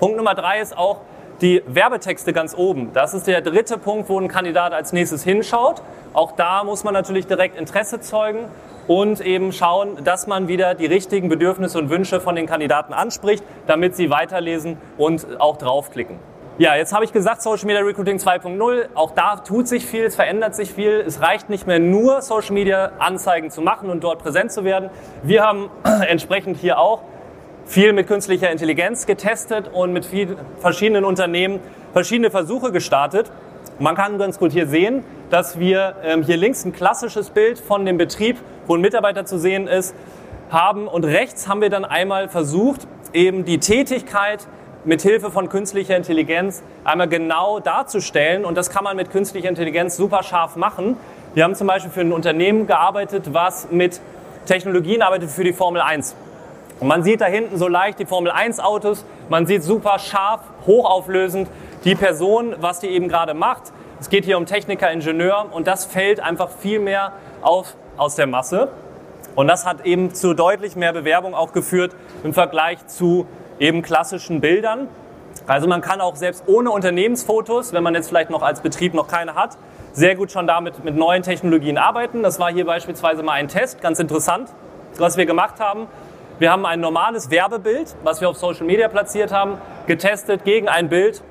Punkt 0.00 0.16
Nummer 0.16 0.34
drei 0.34 0.60
ist 0.60 0.76
auch, 0.76 1.02
die 1.40 1.62
Werbetexte 1.66 2.32
ganz 2.32 2.54
oben. 2.56 2.92
Das 2.92 3.14
ist 3.14 3.26
der 3.26 3.40
dritte 3.40 3.78
Punkt, 3.78 4.08
wo 4.08 4.18
ein 4.18 4.28
Kandidat 4.28 4.72
als 4.72 4.92
nächstes 4.92 5.24
hinschaut. 5.24 5.82
Auch 6.12 6.32
da 6.32 6.64
muss 6.64 6.84
man 6.84 6.94
natürlich 6.94 7.26
direkt 7.26 7.58
Interesse 7.58 8.00
zeugen 8.00 8.46
und 8.86 9.20
eben 9.20 9.52
schauen, 9.52 10.04
dass 10.04 10.26
man 10.26 10.48
wieder 10.48 10.74
die 10.74 10.86
richtigen 10.86 11.28
Bedürfnisse 11.28 11.78
und 11.78 11.90
Wünsche 11.90 12.20
von 12.20 12.36
den 12.36 12.46
Kandidaten 12.46 12.92
anspricht, 12.92 13.44
damit 13.66 13.96
sie 13.96 14.10
weiterlesen 14.10 14.76
und 14.96 15.40
auch 15.40 15.56
draufklicken. 15.56 16.18
Ja, 16.56 16.76
jetzt 16.76 16.92
habe 16.92 17.04
ich 17.04 17.12
gesagt, 17.12 17.42
Social 17.42 17.66
Media 17.66 17.82
Recruiting 17.82 18.18
2.0. 18.18 18.86
Auch 18.94 19.10
da 19.10 19.36
tut 19.36 19.66
sich 19.66 19.84
viel, 19.84 20.04
es 20.04 20.14
verändert 20.14 20.54
sich 20.54 20.72
viel. 20.72 21.02
Es 21.04 21.20
reicht 21.20 21.50
nicht 21.50 21.66
mehr 21.66 21.80
nur 21.80 22.22
Social 22.22 22.52
Media 22.52 22.92
Anzeigen 23.00 23.50
zu 23.50 23.60
machen 23.60 23.90
und 23.90 24.04
dort 24.04 24.22
präsent 24.22 24.52
zu 24.52 24.62
werden. 24.62 24.88
Wir 25.24 25.42
haben 25.42 25.68
entsprechend 26.08 26.58
hier 26.58 26.78
auch 26.78 27.00
viel 27.66 27.92
mit 27.92 28.06
künstlicher 28.06 28.50
Intelligenz 28.50 29.06
getestet 29.06 29.70
und 29.72 29.92
mit 29.92 30.04
vielen 30.04 30.36
verschiedenen 30.58 31.04
Unternehmen 31.04 31.60
verschiedene 31.92 32.30
Versuche 32.30 32.72
gestartet. 32.72 33.30
Man 33.78 33.96
kann 33.96 34.18
ganz 34.18 34.38
gut 34.38 34.52
hier 34.52 34.66
sehen, 34.66 35.04
dass 35.30 35.58
wir 35.58 35.96
ähm, 36.04 36.22
hier 36.22 36.36
links 36.36 36.64
ein 36.64 36.72
klassisches 36.72 37.30
Bild 37.30 37.58
von 37.58 37.84
dem 37.84 37.98
Betrieb, 37.98 38.38
wo 38.66 38.76
ein 38.76 38.80
Mitarbeiter 38.80 39.24
zu 39.24 39.38
sehen 39.38 39.66
ist, 39.66 39.94
haben 40.50 40.86
und 40.86 41.04
rechts 41.04 41.48
haben 41.48 41.60
wir 41.60 41.70
dann 41.70 41.84
einmal 41.84 42.28
versucht, 42.28 42.86
eben 43.12 43.44
die 43.44 43.58
Tätigkeit 43.58 44.46
mit 44.84 45.02
Hilfe 45.02 45.30
von 45.30 45.48
künstlicher 45.48 45.96
Intelligenz 45.96 46.62
einmal 46.84 47.08
genau 47.08 47.58
darzustellen 47.58 48.44
und 48.44 48.56
das 48.56 48.70
kann 48.70 48.84
man 48.84 48.96
mit 48.96 49.10
künstlicher 49.10 49.48
Intelligenz 49.48 49.96
super 49.96 50.22
scharf 50.22 50.56
machen. 50.56 50.96
Wir 51.32 51.44
haben 51.44 51.54
zum 51.54 51.66
Beispiel 51.66 51.90
für 51.90 52.02
ein 52.02 52.12
Unternehmen 52.12 52.66
gearbeitet, 52.66 53.32
was 53.32 53.70
mit 53.70 54.00
Technologien 54.46 55.02
arbeitet 55.02 55.30
für 55.30 55.42
die 55.42 55.54
Formel 55.54 55.80
1. 55.80 56.14
Und 56.80 56.88
man 56.88 57.02
sieht 57.02 57.20
da 57.20 57.26
hinten 57.26 57.56
so 57.56 57.68
leicht 57.68 57.98
die 57.98 58.06
Formel 58.06 58.32
1 58.32 58.60
Autos, 58.60 59.04
man 59.28 59.46
sieht 59.46 59.62
super 59.62 59.98
scharf, 59.98 60.40
hochauflösend 60.66 61.48
die 61.84 61.94
Person, 61.94 62.56
was 62.60 62.80
die 62.80 62.88
eben 62.88 63.08
gerade 63.08 63.34
macht. 63.34 63.72
Es 64.00 64.08
geht 64.08 64.24
hier 64.24 64.36
um 64.36 64.46
Techniker, 64.46 64.90
Ingenieur 64.90 65.46
und 65.52 65.66
das 65.66 65.84
fällt 65.84 66.20
einfach 66.20 66.50
viel 66.50 66.80
mehr 66.80 67.12
auf 67.42 67.74
aus 67.96 68.16
der 68.16 68.26
Masse. 68.26 68.68
Und 69.34 69.48
das 69.48 69.66
hat 69.66 69.84
eben 69.84 70.14
zu 70.14 70.34
deutlich 70.34 70.76
mehr 70.76 70.92
Bewerbung 70.92 71.34
auch 71.34 71.52
geführt 71.52 71.94
im 72.22 72.34
Vergleich 72.34 72.86
zu 72.86 73.26
eben 73.58 73.82
klassischen 73.82 74.40
Bildern. 74.40 74.88
Also 75.46 75.68
man 75.68 75.80
kann 75.80 76.00
auch 76.00 76.16
selbst 76.16 76.44
ohne 76.46 76.70
Unternehmensfotos, 76.70 77.72
wenn 77.72 77.82
man 77.82 77.94
jetzt 77.94 78.08
vielleicht 78.08 78.30
noch 78.30 78.42
als 78.42 78.60
Betrieb 78.60 78.94
noch 78.94 79.08
keine 79.08 79.34
hat, 79.34 79.56
sehr 79.92 80.16
gut 80.16 80.32
schon 80.32 80.46
damit 80.46 80.84
mit 80.84 80.96
neuen 80.96 81.22
Technologien 81.22 81.78
arbeiten. 81.78 82.22
Das 82.22 82.38
war 82.38 82.52
hier 82.52 82.64
beispielsweise 82.64 83.22
mal 83.22 83.32
ein 83.32 83.48
Test, 83.48 83.80
ganz 83.80 83.98
interessant, 83.98 84.50
was 84.98 85.16
wir 85.16 85.26
gemacht 85.26 85.60
haben. 85.60 85.86
Wir 86.40 86.50
haben 86.50 86.66
ein 86.66 86.80
normales 86.80 87.30
Werbebild, 87.30 87.94
was 88.02 88.20
wir 88.20 88.28
auf 88.28 88.36
Social 88.36 88.66
Media 88.66 88.88
platziert 88.88 89.32
haben, 89.32 89.56
getestet 89.86 90.44
gegen 90.44 90.68
ein 90.68 90.88
Bild, 90.88 91.22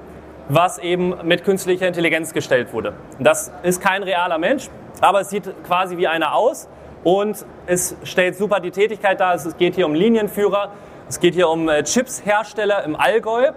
was 0.47 0.77
eben 0.77 1.13
mit 1.27 1.43
künstlicher 1.43 1.87
Intelligenz 1.87 2.31
gestellt 2.31 2.71
wurde. 2.71 2.93
Das 3.19 3.51
ist 3.63 3.81
kein 3.81 4.03
realer 4.03 4.37
Mensch, 4.37 4.69
aber 5.01 5.19
es 5.19 5.29
sieht 5.29 5.43
quasi 5.65 5.97
wie 5.97 6.07
einer 6.07 6.33
aus 6.33 6.69
und 7.03 7.45
es 7.65 7.97
stellt 8.03 8.37
super 8.37 8.61
die 8.61 8.71
Tätigkeit 8.71 9.19
dar. 9.19 9.35
Es 9.35 9.57
geht 9.57 9.75
hier 9.75 9.87
um 9.87 9.93
Linienführer, 9.93 10.71
es 11.09 11.19
geht 11.19 11.33
hier 11.33 11.49
um 11.49 11.67
äh, 11.67 11.83
Chipshersteller 11.83 12.85
im 12.85 12.95
Allgäu 12.95 13.51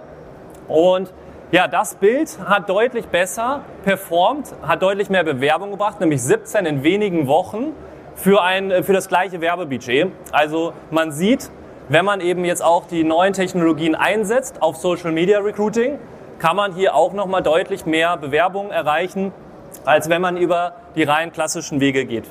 und 0.66 1.12
ja, 1.52 1.68
das 1.68 1.94
Bild 1.94 2.40
hat 2.44 2.68
deutlich 2.68 3.06
besser 3.06 3.60
performt, 3.84 4.52
hat 4.66 4.82
deutlich 4.82 5.10
mehr 5.10 5.22
Bewerbung 5.22 5.70
gebracht, 5.70 6.00
nämlich 6.00 6.24
17 6.24 6.66
in 6.66 6.82
wenigen 6.82 7.28
Wochen 7.28 7.72
für, 8.16 8.42
ein, 8.42 8.82
für 8.82 8.92
das 8.92 9.08
gleiche 9.08 9.40
Werbebudget. 9.40 10.10
Also 10.32 10.72
man 10.90 11.12
sieht, 11.12 11.50
wenn 11.88 12.04
man 12.04 12.20
eben 12.20 12.44
jetzt 12.44 12.64
auch 12.64 12.86
die 12.86 13.04
neuen 13.04 13.32
Technologien 13.32 13.94
einsetzt 13.94 14.60
auf 14.60 14.76
Social 14.76 15.12
Media 15.12 15.38
Recruiting, 15.38 15.98
kann 16.38 16.56
man 16.56 16.74
hier 16.74 16.94
auch 16.94 17.12
nochmal 17.12 17.42
deutlich 17.42 17.86
mehr 17.86 18.16
Bewerbungen 18.16 18.72
erreichen, 18.72 19.32
als 19.84 20.08
wenn 20.08 20.20
man 20.20 20.36
über 20.36 20.72
die 20.96 21.04
rein 21.04 21.32
klassischen 21.32 21.80
Wege 21.80 22.04
geht. 22.04 22.24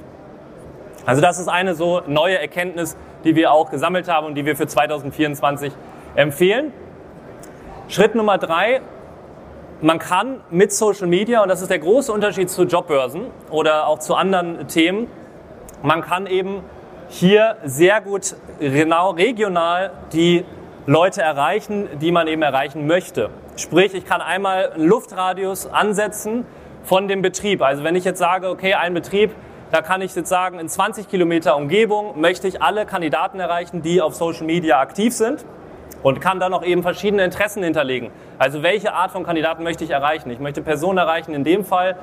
Also 1.06 1.22
das 1.22 1.40
ist 1.40 1.48
eine 1.48 1.76
so 1.76 2.02
neue 2.08 2.38
Erkenntnis, 2.40 2.98
die 3.24 3.36
wir 3.36 3.52
auch 3.52 3.70
gesammelt 3.70 4.08
haben 4.08 4.28
und 4.28 4.36
die 4.36 4.46
wir 4.46 4.56
für 4.56 4.68
2024 4.68 5.72
empfehlen. 6.16 6.74
Schritt 7.88 8.16
Nummer 8.16 8.38
drei, 8.38 8.82
man 9.82 10.00
kann 10.00 10.42
mit 10.50 10.74
Social 10.74 11.08
Media, 11.08 11.44
und 11.44 11.50
das 11.50 11.62
ist 11.62 11.70
der 11.70 11.80
große 11.80 12.12
Unterschied 12.12 12.50
zu 12.50 12.64
Jobbörsen 12.64 13.28
oder 13.52 13.88
auch 13.88 14.00
zu 14.00 14.16
anderen 14.16 14.68
Themen, 14.68 15.08
man 15.84 16.02
kann 16.02 16.28
eben 16.28 16.64
hier 17.08 17.58
sehr 17.64 18.02
gut 18.02 18.36
genau 18.60 19.12
regional 19.12 19.92
die 20.14 20.46
Leute 20.86 21.22
erreichen, 21.22 21.88
die 22.00 22.12
man 22.12 22.28
eben 22.28 22.42
erreichen 22.42 22.88
möchte. 22.88 23.30
Sprich, 23.56 23.94
ich 23.94 24.06
kann 24.06 24.22
einmal 24.22 24.72
einen 24.72 24.88
Luftradius 24.88 25.68
ansetzen 25.68 26.46
von 26.84 27.08
dem 27.08 27.22
Betrieb. 27.22 27.62
Also 27.62 27.84
wenn 27.84 27.96
ich 27.96 28.04
jetzt 28.04 28.20
sage, 28.20 28.50
okay, 28.50 28.74
ein 28.74 28.94
Betrieb, 28.94 29.32
da 29.72 29.82
kann 29.82 30.02
ich 30.02 30.14
jetzt 30.16 30.30
sagen, 30.30 30.60
in 30.60 30.70
20 30.70 31.10
Kilometer 31.10 31.56
Umgebung 31.56 32.20
möchte 32.20 32.48
ich 32.48 32.62
alle 32.62 32.86
Kandidaten 32.86 33.40
erreichen, 33.40 33.82
die 33.82 34.02
auf 34.02 34.14
Social 34.14 34.46
Media 34.46 34.80
aktiv 34.80 35.14
sind 35.14 35.44
und 36.04 36.22
kann 36.22 36.40
dann 36.40 36.54
auch 36.54 36.64
eben 36.64 36.84
verschiedene 36.84 37.24
Interessen 37.24 37.64
hinterlegen. 37.64 38.12
Also 38.38 38.62
welche 38.62 38.94
Art 38.94 39.12
von 39.12 39.24
Kandidaten 39.24 39.64
möchte 39.64 39.84
ich 39.84 39.90
erreichen? 39.90 40.30
Ich 40.30 40.40
möchte 40.40 40.62
Personen 40.62 41.00
erreichen, 41.00 41.34
in 41.34 41.44
dem 41.44 41.66
Fall, 41.66 41.98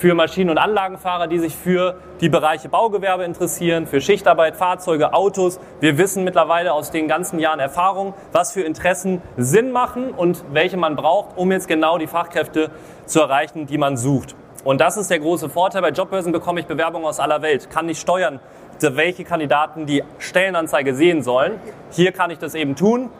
für 0.00 0.14
Maschinen- 0.14 0.48
und 0.48 0.56
Anlagenfahrer, 0.56 1.26
die 1.26 1.38
sich 1.38 1.54
für 1.54 1.96
die 2.22 2.30
Bereiche 2.30 2.70
Baugewerbe 2.70 3.24
interessieren, 3.24 3.86
für 3.86 4.00
Schichtarbeit, 4.00 4.56
Fahrzeuge, 4.56 5.12
Autos. 5.12 5.60
Wir 5.80 5.98
wissen 5.98 6.24
mittlerweile 6.24 6.72
aus 6.72 6.90
den 6.90 7.06
ganzen 7.06 7.38
Jahren 7.38 7.60
Erfahrung, 7.60 8.14
was 8.32 8.52
für 8.52 8.62
Interessen 8.62 9.20
Sinn 9.36 9.72
machen 9.72 10.12
und 10.12 10.42
welche 10.54 10.78
man 10.78 10.96
braucht, 10.96 11.36
um 11.36 11.52
jetzt 11.52 11.68
genau 11.68 11.98
die 11.98 12.06
Fachkräfte 12.06 12.70
zu 13.04 13.20
erreichen, 13.20 13.66
die 13.66 13.76
man 13.76 13.98
sucht. 13.98 14.34
Und 14.64 14.80
das 14.80 14.96
ist 14.96 15.10
der 15.10 15.18
große 15.18 15.50
Vorteil. 15.50 15.82
Bei 15.82 15.90
Jobbörsen 15.90 16.32
bekomme 16.32 16.60
ich 16.60 16.66
Bewerbungen 16.66 17.06
aus 17.06 17.20
aller 17.20 17.42
Welt, 17.42 17.68
kann 17.68 17.84
nicht 17.84 18.00
steuern, 18.00 18.40
welche 18.80 19.24
Kandidaten 19.24 19.84
die 19.84 20.02
Stellenanzeige 20.18 20.94
sehen 20.94 21.22
sollen. 21.22 21.60
Hier 21.90 22.12
kann 22.12 22.30
ich 22.30 22.38
das 22.38 22.54
eben 22.54 22.74
tun. 22.74 23.10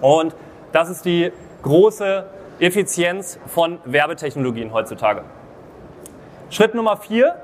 Und 0.00 0.36
das 0.70 0.90
ist 0.90 1.04
die 1.04 1.32
große 1.62 2.24
Effizienz 2.60 3.40
von 3.48 3.80
Werbetechnologien 3.84 4.72
heutzutage. 4.72 5.24
Schritt 6.50 6.74
Nummer 6.74 6.96
vier, 6.96 7.36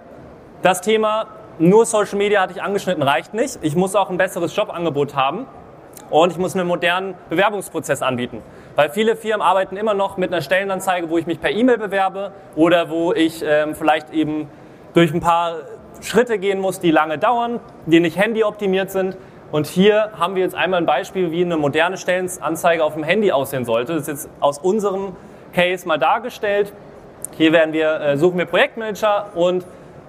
das 0.63 0.81
Thema 0.81 1.27
nur 1.61 1.87
Social 1.87 2.19
Media 2.19 2.41
hatte 2.41 2.55
ich 2.55 2.63
angeschnitten, 2.63 3.05
reicht 3.05 3.35
nicht. 3.35 3.61
Ich 3.63 3.77
muss 3.77 3.95
auch 3.95 4.11
ein 4.11 4.17
besseres 4.17 4.55
Jobangebot 4.57 5.15
haben 5.15 5.47
und 6.11 6.33
ich 6.33 6.39
muss 6.39 6.57
einen 6.57 6.67
modernen 6.67 7.15
Bewerbungsprozess 7.31 8.03
anbieten. 8.03 8.43
Weil 8.75 8.91
viele 8.91 9.15
Firmen 9.15 9.43
arbeiten 9.43 9.77
immer 9.77 9.95
noch 9.95 10.17
mit 10.17 10.33
einer 10.33 10.43
Stellenanzeige, 10.43 11.09
wo 11.09 11.19
ich 11.19 11.27
mich 11.27 11.41
per 11.41 11.53
E-Mail 11.53 11.79
bewerbe 11.79 12.33
oder 12.57 12.91
wo 12.91 13.13
ich 13.13 13.45
ähm, 13.47 13.77
vielleicht 13.77 14.13
eben 14.13 14.51
durch 14.93 15.15
ein 15.15 15.21
paar 15.21 15.59
Schritte 16.01 16.41
gehen 16.41 16.59
muss, 16.59 16.81
die 16.81 16.91
lange 16.91 17.17
dauern, 17.17 17.61
die 17.87 18.01
nicht 18.01 18.19
handyoptimiert 18.19 18.91
sind. 18.91 19.17
Und 19.53 19.69
hier 19.69 20.11
haben 20.19 20.35
wir 20.35 20.43
jetzt 20.43 20.57
einmal 20.57 20.81
ein 20.81 20.87
Beispiel, 20.87 21.31
wie 21.31 21.45
eine 21.45 21.57
moderne 21.57 21.97
Stellenanzeige 21.97 22.83
auf 22.83 22.95
dem 22.95 23.05
Handy 23.05 23.31
aussehen 23.31 23.65
sollte. 23.65 23.93
Das 23.93 24.03
ist 24.03 24.09
jetzt 24.09 24.29
aus 24.41 24.59
unserem 24.59 25.15
Case 25.55 25.87
mal 25.87 25.97
dargestellt. 25.97 26.73
Hier 27.37 27.53
werden 27.53 27.75
wir, 27.75 28.01
äh, 28.01 28.17
suchen 28.17 28.39
wir 28.39 28.47
Projektmanager 28.47 29.27
und 29.35 29.67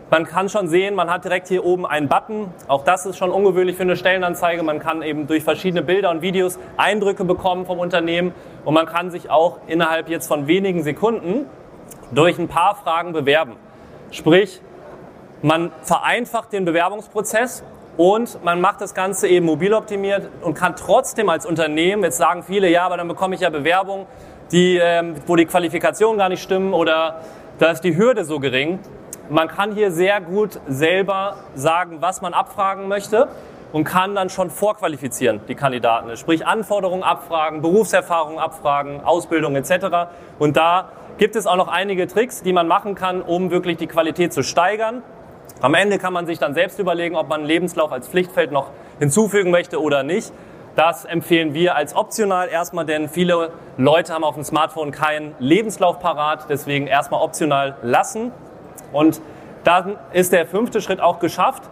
man 0.09 0.25
kann 0.25 0.47
schon 0.47 0.69
sehen, 0.69 0.95
man 0.95 1.09
hat 1.09 1.25
direkt 1.25 1.49
hier 1.49 1.65
oben 1.65 1.85
einen 1.85 2.07
Button. 2.07 2.53
Auch 2.69 2.85
das 2.85 3.05
ist 3.05 3.17
schon 3.17 3.31
ungewöhnlich 3.31 3.75
für 3.75 3.83
eine 3.83 3.97
Stellenanzeige. 3.97 4.63
Man 4.63 4.79
kann 4.79 5.01
eben 5.01 5.27
durch 5.27 5.43
verschiedene 5.43 5.81
Bilder 5.81 6.09
und 6.09 6.21
Videos 6.21 6.57
Eindrücke 6.77 7.25
bekommen 7.25 7.65
vom 7.65 7.79
Unternehmen 7.79 8.33
und 8.63 8.73
man 8.73 8.85
kann 8.85 9.11
sich 9.11 9.29
auch 9.29 9.57
innerhalb 9.67 10.07
jetzt 10.07 10.27
von 10.27 10.47
wenigen 10.47 10.83
Sekunden 10.83 11.47
durch 12.11 12.39
ein 12.39 12.47
paar 12.47 12.75
Fragen 12.75 13.11
bewerben. 13.11 13.57
Sprich, 14.11 14.61
man 15.41 15.73
vereinfacht 15.81 16.53
den 16.53 16.63
Bewerbungsprozess 16.63 17.61
und 17.97 18.41
man 18.45 18.61
macht 18.61 18.79
das 18.79 18.93
Ganze 18.93 19.27
eben 19.27 19.45
mobil 19.45 19.73
optimiert 19.73 20.29
und 20.43 20.53
kann 20.53 20.77
trotzdem 20.77 21.27
als 21.29 21.45
Unternehmen, 21.45 22.03
jetzt 22.03 22.17
sagen 22.17 22.43
viele, 22.43 22.69
ja, 22.69 22.85
aber 22.85 22.95
dann 22.95 23.09
bekomme 23.09 23.35
ich 23.35 23.41
ja 23.41 23.49
Bewerbung, 23.49 24.05
die, 24.51 24.77
ähm, 24.81 25.15
wo 25.25 25.35
die 25.35 25.45
Qualifikationen 25.45 26.17
gar 26.17 26.29
nicht 26.29 26.41
stimmen 26.41 26.73
oder 26.73 27.21
da 27.59 27.71
ist 27.71 27.81
die 27.81 27.97
Hürde 27.97 28.23
so 28.23 28.39
gering. 28.39 28.79
Man 29.29 29.47
kann 29.47 29.73
hier 29.73 29.91
sehr 29.91 30.21
gut 30.21 30.59
selber 30.67 31.37
sagen, 31.55 31.97
was 31.99 32.21
man 32.21 32.33
abfragen 32.33 32.87
möchte 32.87 33.27
und 33.73 33.83
kann 33.83 34.15
dann 34.15 34.29
schon 34.29 34.49
vorqualifizieren, 34.49 35.41
die 35.47 35.55
Kandidaten. 35.55 36.15
Sprich 36.15 36.45
Anforderungen 36.47 37.03
abfragen, 37.03 37.61
Berufserfahrung 37.61 38.39
abfragen, 38.39 39.03
Ausbildung 39.03 39.55
etc. 39.55 40.09
Und 40.39 40.55
da 40.55 40.89
gibt 41.17 41.35
es 41.35 41.47
auch 41.47 41.57
noch 41.57 41.67
einige 41.67 42.07
Tricks, 42.07 42.43
die 42.43 42.53
man 42.53 42.67
machen 42.67 42.95
kann, 42.95 43.21
um 43.21 43.51
wirklich 43.51 43.77
die 43.77 43.87
Qualität 43.87 44.33
zu 44.33 44.43
steigern. 44.43 45.03
Am 45.59 45.73
Ende 45.73 45.97
kann 45.97 46.13
man 46.13 46.25
sich 46.25 46.37
dann 46.37 46.53
selbst 46.53 46.79
überlegen, 46.79 47.15
ob 47.15 47.27
man 47.27 47.39
einen 47.39 47.47
Lebenslauf 47.47 47.91
als 47.91 48.07
Pflichtfeld 48.07 48.51
noch 48.51 48.69
hinzufügen 48.99 49.51
möchte 49.51 49.81
oder 49.81 50.03
nicht. 50.03 50.31
Das 50.77 51.05
empfehlen 51.05 51.55
wir 51.55 51.75
als 51.75 51.95
optional 51.95 52.49
erstmal, 52.49 52.85
denn 52.85 53.09
viele 53.09 53.49
Leute 53.77 54.13
haben 54.13 54.23
auf 54.23 54.35
dem 54.35 54.43
Smartphone 54.43 54.91
keinen 54.91 55.33
Lebenslauf 55.39 55.97
parat, 55.97 56.45
deswegen 56.49 56.85
erstmal 56.85 57.23
optional 57.23 57.77
lassen. 57.81 58.31
Und 58.93 59.19
dann 59.63 59.97
ist 60.13 60.33
der 60.33 60.45
fünfte 60.45 60.79
Schritt 60.79 61.01
auch 61.01 61.17
geschafft. 61.17 61.63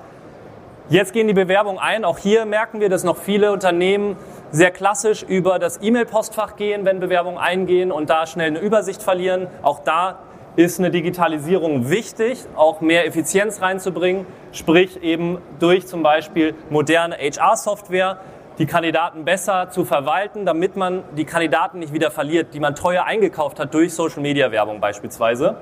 Jetzt 0.90 1.14
gehen 1.14 1.28
die 1.28 1.36
Bewerbungen 1.36 1.78
ein. 1.78 2.04
Auch 2.04 2.18
hier 2.18 2.46
merken 2.46 2.80
wir, 2.80 2.90
dass 2.90 3.04
noch 3.04 3.18
viele 3.18 3.52
Unternehmen 3.52 4.18
sehr 4.50 4.72
klassisch 4.72 5.22
über 5.22 5.60
das 5.60 5.80
E-Mail-Postfach 5.84 6.56
gehen, 6.56 6.84
wenn 6.84 7.00
Bewerbungen 7.00 7.38
eingehen 7.38 7.92
und 7.92 8.10
da 8.10 8.26
schnell 8.26 8.48
eine 8.48 8.60
Übersicht 8.60 9.04
verlieren. 9.04 9.46
Auch 9.62 9.82
da 9.84 10.18
ist 10.56 10.80
eine 10.80 10.90
Digitalisierung 10.90 11.92
wichtig, 11.92 12.40
auch 12.56 12.82
mehr 12.82 13.06
Effizienz 13.06 13.62
reinzubringen, 13.62 14.26
sprich 14.52 15.04
eben 15.04 15.38
durch 15.60 15.86
zum 15.86 16.02
Beispiel 16.02 16.56
moderne 16.72 17.18
HR-Software 17.18 18.20
die 18.58 18.66
Kandidaten 18.66 19.26
besser 19.26 19.70
zu 19.70 19.86
verwalten, 19.86 20.46
damit 20.46 20.76
man 20.76 21.04
die 21.18 21.26
Kandidaten 21.26 21.80
nicht 21.80 21.94
wieder 21.94 22.12
verliert, 22.12 22.54
die 22.54 22.60
man 22.60 22.76
teuer 22.76 23.04
eingekauft 23.04 23.60
hat 23.60 23.74
durch 23.74 23.94
Social-Media-Werbung 23.94 24.80
beispielsweise. 24.80 25.58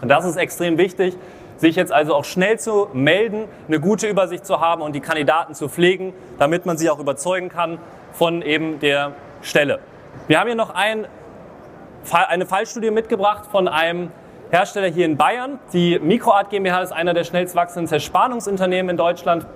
Und 0.00 0.08
das 0.08 0.24
ist 0.24 0.36
extrem 0.36 0.78
wichtig, 0.78 1.16
sich 1.58 1.76
jetzt 1.76 1.92
also 1.92 2.14
auch 2.14 2.24
schnell 2.24 2.58
zu 2.58 2.88
melden, 2.94 3.44
eine 3.68 3.80
gute 3.80 4.06
Übersicht 4.06 4.46
zu 4.46 4.60
haben 4.60 4.80
und 4.80 4.94
die 4.94 5.00
Kandidaten 5.00 5.54
zu 5.54 5.68
pflegen, 5.68 6.14
damit 6.38 6.64
man 6.64 6.78
sie 6.78 6.88
auch 6.88 6.98
überzeugen 6.98 7.50
kann 7.50 7.78
von 8.12 8.40
eben 8.40 8.80
der 8.80 9.12
Stelle. 9.42 9.80
Wir 10.26 10.40
haben 10.40 10.46
hier 10.46 10.56
noch 10.56 10.74
ein, 10.74 11.06
eine 12.10 12.46
Fallstudie 12.46 12.90
mitgebracht 12.90 13.44
von 13.50 13.68
einem 13.68 14.10
Hersteller 14.50 14.88
hier 14.88 15.04
in 15.04 15.16
Bayern. 15.16 15.58
Die 15.72 15.98
Mikroart 15.98 16.50
GmbH 16.50 16.80
ist 16.80 16.92
einer 16.92 17.12
der 17.14 17.24
schnellst 17.24 17.54
wachsenden 17.54 17.88
Zerspannungsunternehmen 17.88 18.90
in 18.90 18.96
Deutschland. 18.96 19.46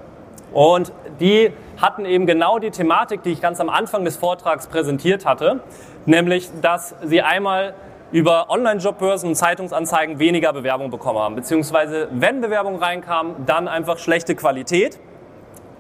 Und 0.52 0.92
die 1.20 1.52
hatten 1.80 2.04
eben 2.04 2.26
genau 2.26 2.58
die 2.58 2.70
Thematik, 2.70 3.22
die 3.22 3.32
ich 3.32 3.40
ganz 3.40 3.60
am 3.60 3.68
Anfang 3.68 4.04
des 4.04 4.16
Vortrags 4.16 4.66
präsentiert 4.66 5.26
hatte, 5.26 5.60
nämlich, 6.06 6.50
dass 6.60 6.94
sie 7.02 7.22
einmal 7.22 7.74
über 8.12 8.48
Online-Jobbörsen 8.50 9.30
und 9.30 9.34
Zeitungsanzeigen 9.34 10.18
weniger 10.18 10.52
Bewerbung 10.52 10.90
bekommen 10.90 11.18
haben, 11.18 11.34
beziehungsweise 11.34 12.08
wenn 12.12 12.40
Bewerbung 12.40 12.76
reinkam, 12.76 13.34
dann 13.46 13.66
einfach 13.66 13.98
schlechte 13.98 14.36
Qualität. 14.36 15.00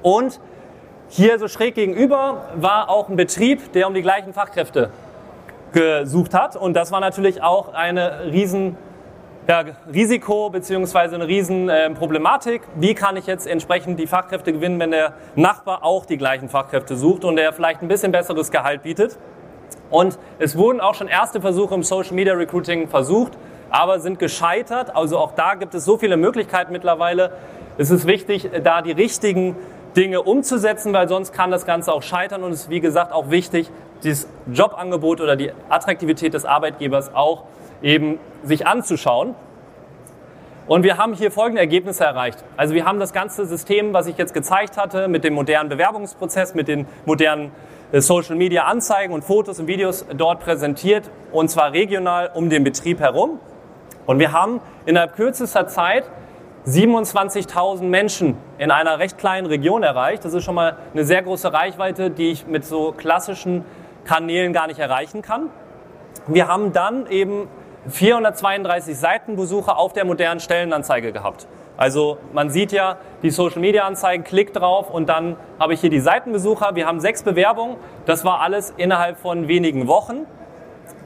Und 0.02 0.40
hier 1.08 1.38
so 1.38 1.46
schräg 1.48 1.76
gegenüber 1.76 2.42
war 2.56 2.90
auch 2.90 3.08
ein 3.08 3.16
Betrieb, 3.16 3.72
der 3.72 3.86
um 3.86 3.94
die 3.94 4.02
gleichen 4.02 4.32
Fachkräfte 4.32 4.90
gesucht 5.72 6.34
hat. 6.34 6.56
Und 6.56 6.74
das 6.74 6.90
war 6.92 7.00
natürlich 7.00 7.42
auch 7.42 7.72
eine 7.72 8.32
riesen 8.32 8.76
ja, 9.46 9.64
Risiko 9.92 10.48
beziehungsweise 10.48 11.16
eine 11.16 11.28
riesen 11.28 11.68
äh, 11.68 11.90
Problematik. 11.90 12.62
Wie 12.76 12.94
kann 12.94 13.16
ich 13.16 13.26
jetzt 13.26 13.46
entsprechend 13.46 13.98
die 13.98 14.06
Fachkräfte 14.06 14.52
gewinnen, 14.52 14.80
wenn 14.80 14.90
der 14.90 15.14
Nachbar 15.36 15.84
auch 15.84 16.06
die 16.06 16.16
gleichen 16.16 16.48
Fachkräfte 16.48 16.96
sucht 16.96 17.24
und 17.24 17.36
der 17.36 17.52
vielleicht 17.52 17.82
ein 17.82 17.88
bisschen 17.88 18.12
besseres 18.12 18.50
Gehalt 18.50 18.82
bietet? 18.82 19.18
Und 19.90 20.18
es 20.38 20.56
wurden 20.56 20.80
auch 20.80 20.94
schon 20.94 21.08
erste 21.08 21.40
Versuche 21.40 21.74
im 21.74 21.82
Social 21.82 22.14
Media 22.14 22.34
Recruiting 22.34 22.88
versucht, 22.88 23.32
aber 23.70 24.00
sind 24.00 24.18
gescheitert. 24.18 24.96
Also 24.96 25.18
auch 25.18 25.32
da 25.32 25.54
gibt 25.54 25.74
es 25.74 25.84
so 25.84 25.98
viele 25.98 26.16
Möglichkeiten 26.16 26.72
mittlerweile. 26.72 27.32
Es 27.76 27.90
ist 27.90 28.06
wichtig, 28.06 28.48
da 28.62 28.80
die 28.80 28.92
richtigen 28.92 29.56
Dinge 29.94 30.22
umzusetzen, 30.22 30.92
weil 30.92 31.08
sonst 31.08 31.32
kann 31.32 31.50
das 31.50 31.66
Ganze 31.66 31.92
auch 31.92 32.02
scheitern 32.02 32.42
und 32.42 32.52
es 32.52 32.62
ist 32.62 32.70
wie 32.70 32.80
gesagt 32.80 33.12
auch 33.12 33.30
wichtig, 33.30 33.70
dieses 34.02 34.28
Jobangebot 34.52 35.20
oder 35.20 35.36
die 35.36 35.52
Attraktivität 35.68 36.34
des 36.34 36.44
Arbeitgebers 36.44 37.14
auch 37.14 37.44
eben 37.84 38.18
sich 38.42 38.66
anzuschauen. 38.66 39.34
Und 40.66 40.82
wir 40.82 40.96
haben 40.96 41.12
hier 41.12 41.30
folgende 41.30 41.60
Ergebnisse 41.60 42.04
erreicht. 42.04 42.42
Also 42.56 42.74
wir 42.74 42.86
haben 42.86 42.98
das 42.98 43.12
ganze 43.12 43.44
System, 43.44 43.92
was 43.92 44.06
ich 44.06 44.16
jetzt 44.16 44.32
gezeigt 44.32 44.78
hatte, 44.78 45.08
mit 45.08 45.22
dem 45.22 45.34
modernen 45.34 45.68
Bewerbungsprozess, 45.68 46.54
mit 46.54 46.68
den 46.68 46.86
modernen 47.04 47.52
äh, 47.92 48.00
Social 48.00 48.34
Media 48.34 48.64
Anzeigen 48.64 49.12
und 49.12 49.22
Fotos 49.24 49.60
und 49.60 49.66
Videos 49.66 50.06
dort 50.16 50.40
präsentiert 50.40 51.10
und 51.32 51.50
zwar 51.50 51.72
regional 51.72 52.30
um 52.32 52.48
den 52.48 52.64
Betrieb 52.64 52.98
herum. 53.00 53.38
Und 54.06 54.18
wir 54.18 54.32
haben 54.32 54.60
innerhalb 54.86 55.14
kürzester 55.16 55.68
Zeit 55.68 56.04
27.000 56.66 57.82
Menschen 57.82 58.38
in 58.56 58.70
einer 58.70 58.98
recht 58.98 59.18
kleinen 59.18 59.46
Region 59.46 59.82
erreicht. 59.82 60.24
Das 60.24 60.32
ist 60.32 60.44
schon 60.44 60.54
mal 60.54 60.78
eine 60.94 61.04
sehr 61.04 61.22
große 61.22 61.52
Reichweite, 61.52 62.10
die 62.10 62.30
ich 62.30 62.46
mit 62.46 62.64
so 62.64 62.92
klassischen 62.92 63.66
Kanälen 64.06 64.54
gar 64.54 64.66
nicht 64.66 64.78
erreichen 64.78 65.20
kann. 65.20 65.50
Wir 66.26 66.48
haben 66.48 66.72
dann 66.72 67.06
eben 67.06 67.48
432 67.88 68.96
Seitenbesucher 68.96 69.78
auf 69.78 69.92
der 69.92 70.04
modernen 70.04 70.40
Stellenanzeige 70.40 71.12
gehabt. 71.12 71.46
Also 71.76 72.18
man 72.32 72.50
sieht 72.50 72.72
ja 72.72 72.98
die 73.22 73.30
Social 73.30 73.60
Media 73.60 73.84
Anzeigen, 73.84 74.22
klick 74.22 74.52
drauf 74.52 74.90
und 74.90 75.08
dann 75.08 75.36
habe 75.58 75.74
ich 75.74 75.80
hier 75.80 75.90
die 75.90 76.00
Seitenbesucher. 76.00 76.74
Wir 76.74 76.86
haben 76.86 77.00
sechs 77.00 77.22
Bewerbungen. 77.22 77.76
Das 78.06 78.24
war 78.24 78.40
alles 78.40 78.72
innerhalb 78.76 79.18
von 79.18 79.48
wenigen 79.48 79.88
Wochen. 79.88 80.26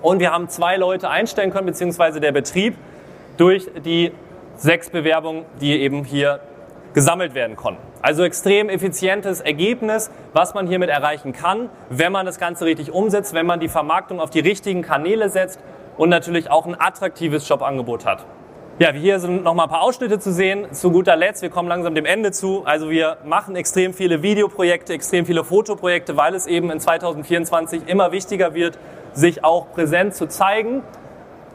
Und 0.02 0.20
wir 0.20 0.32
haben 0.32 0.48
zwei 0.48 0.76
Leute 0.76 1.08
einstellen 1.08 1.50
können, 1.50 1.66
beziehungsweise 1.66 2.20
der 2.20 2.32
Betrieb 2.32 2.76
durch 3.38 3.68
die 3.84 4.12
sechs 4.56 4.90
Bewerbungen, 4.90 5.44
die 5.60 5.80
eben 5.80 6.04
hier 6.04 6.40
gesammelt 6.92 7.34
werden 7.34 7.56
konnten. 7.56 7.82
Also 8.02 8.22
extrem 8.22 8.68
effizientes 8.68 9.40
Ergebnis, 9.40 10.10
was 10.32 10.54
man 10.54 10.66
hiermit 10.66 10.90
erreichen 10.90 11.32
kann, 11.32 11.68
wenn 11.90 12.12
man 12.12 12.26
das 12.26 12.38
Ganze 12.38 12.64
richtig 12.64 12.92
umsetzt, 12.92 13.34
wenn 13.34 13.46
man 13.46 13.60
die 13.60 13.68
Vermarktung 13.68 14.20
auf 14.20 14.30
die 14.30 14.40
richtigen 14.40 14.82
Kanäle 14.82 15.28
setzt 15.28 15.60
und 15.98 16.08
natürlich 16.08 16.50
auch 16.50 16.64
ein 16.64 16.80
attraktives 16.80 17.46
Jobangebot 17.46 18.06
hat. 18.06 18.24
Ja, 18.78 18.92
hier 18.92 19.18
sind 19.18 19.42
noch 19.42 19.54
mal 19.54 19.64
ein 19.64 19.68
paar 19.68 19.82
Ausschnitte 19.82 20.20
zu 20.20 20.32
sehen. 20.32 20.72
Zu 20.72 20.92
guter 20.92 21.16
Letzt, 21.16 21.42
wir 21.42 21.50
kommen 21.50 21.68
langsam 21.68 21.96
dem 21.96 22.06
Ende 22.06 22.30
zu. 22.30 22.62
Also 22.64 22.90
wir 22.90 23.18
machen 23.24 23.56
extrem 23.56 23.92
viele 23.92 24.22
Videoprojekte, 24.22 24.92
extrem 24.92 25.26
viele 25.26 25.42
Fotoprojekte, 25.42 26.16
weil 26.16 26.34
es 26.36 26.46
eben 26.46 26.70
in 26.70 26.78
2024 26.78 27.88
immer 27.88 28.12
wichtiger 28.12 28.54
wird, 28.54 28.78
sich 29.12 29.42
auch 29.42 29.72
präsent 29.72 30.14
zu 30.14 30.28
zeigen 30.28 30.84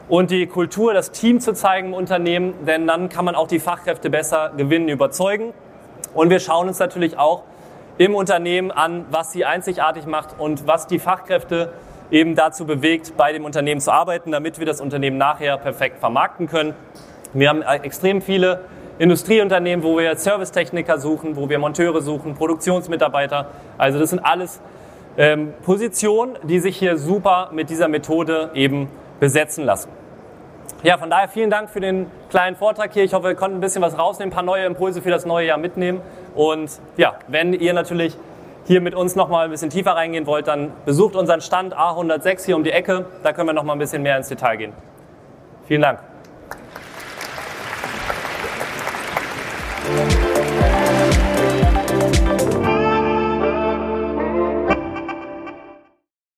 und 0.06 0.30
die 0.30 0.46
Kultur, 0.46 0.92
das 0.92 1.12
Team 1.12 1.40
zu 1.40 1.54
zeigen 1.54 1.88
im 1.88 1.94
Unternehmen, 1.94 2.66
denn 2.66 2.86
dann 2.86 3.08
kann 3.08 3.24
man 3.24 3.34
auch 3.34 3.48
die 3.48 3.58
Fachkräfte 3.58 4.10
besser 4.10 4.52
gewinnen, 4.54 4.90
überzeugen. 4.90 5.54
Und 6.12 6.28
wir 6.28 6.40
schauen 6.40 6.68
uns 6.68 6.78
natürlich 6.78 7.18
auch 7.18 7.44
im 7.96 8.14
Unternehmen 8.14 8.70
an, 8.70 9.06
was 9.10 9.32
sie 9.32 9.46
einzigartig 9.46 10.04
macht 10.04 10.38
und 10.38 10.66
was 10.66 10.86
die 10.86 10.98
Fachkräfte 10.98 11.72
eben 12.10 12.34
dazu 12.34 12.66
bewegt, 12.66 13.16
bei 13.16 13.32
dem 13.32 13.44
Unternehmen 13.44 13.80
zu 13.80 13.92
arbeiten, 13.92 14.32
damit 14.32 14.58
wir 14.58 14.66
das 14.66 14.80
Unternehmen 14.80 15.18
nachher 15.18 15.56
perfekt 15.56 15.98
vermarkten 15.98 16.48
können. 16.48 16.74
Wir 17.32 17.48
haben 17.48 17.62
extrem 17.62 18.22
viele 18.22 18.60
Industrieunternehmen, 18.98 19.84
wo 19.84 19.98
wir 19.98 20.14
Servicetechniker 20.14 20.98
suchen, 20.98 21.36
wo 21.36 21.48
wir 21.48 21.58
Monteure 21.58 22.00
suchen, 22.00 22.34
Produktionsmitarbeiter. 22.34 23.48
Also 23.76 23.98
das 23.98 24.10
sind 24.10 24.20
alles 24.20 24.60
ähm, 25.16 25.52
Positionen, 25.64 26.36
die 26.44 26.60
sich 26.60 26.76
hier 26.76 26.96
super 26.96 27.50
mit 27.52 27.70
dieser 27.70 27.88
Methode 27.88 28.50
eben 28.54 28.88
besetzen 29.18 29.64
lassen. 29.64 29.88
Ja, 30.84 30.98
von 30.98 31.10
daher 31.10 31.28
vielen 31.28 31.50
Dank 31.50 31.70
für 31.70 31.80
den 31.80 32.06
kleinen 32.30 32.56
Vortrag 32.56 32.92
hier. 32.92 33.04
Ich 33.04 33.14
hoffe, 33.14 33.28
wir 33.28 33.34
konnten 33.34 33.56
ein 33.56 33.60
bisschen 33.60 33.82
was 33.82 33.98
rausnehmen, 33.98 34.32
ein 34.32 34.34
paar 34.34 34.44
neue 34.44 34.66
Impulse 34.66 35.02
für 35.02 35.10
das 35.10 35.24
neue 35.24 35.46
Jahr 35.46 35.58
mitnehmen. 35.58 36.00
Und 36.34 36.70
ja, 36.96 37.14
wenn 37.26 37.52
ihr 37.54 37.72
natürlich 37.72 38.16
hier 38.66 38.80
mit 38.80 38.94
uns 38.94 39.14
noch 39.14 39.28
mal 39.28 39.44
ein 39.44 39.50
bisschen 39.50 39.70
tiefer 39.70 39.92
reingehen 39.92 40.26
wollt, 40.26 40.48
dann 40.48 40.72
besucht 40.84 41.16
unseren 41.16 41.40
Stand 41.40 41.76
A106 41.76 42.44
hier 42.46 42.56
um 42.56 42.64
die 42.64 42.72
Ecke. 42.72 43.06
Da 43.22 43.32
können 43.32 43.48
wir 43.48 43.52
noch 43.52 43.64
mal 43.64 43.74
ein 43.74 43.78
bisschen 43.78 44.02
mehr 44.02 44.16
ins 44.16 44.28
Detail 44.28 44.56
gehen. 44.56 44.72
Vielen 45.66 45.82
Dank. 45.82 46.13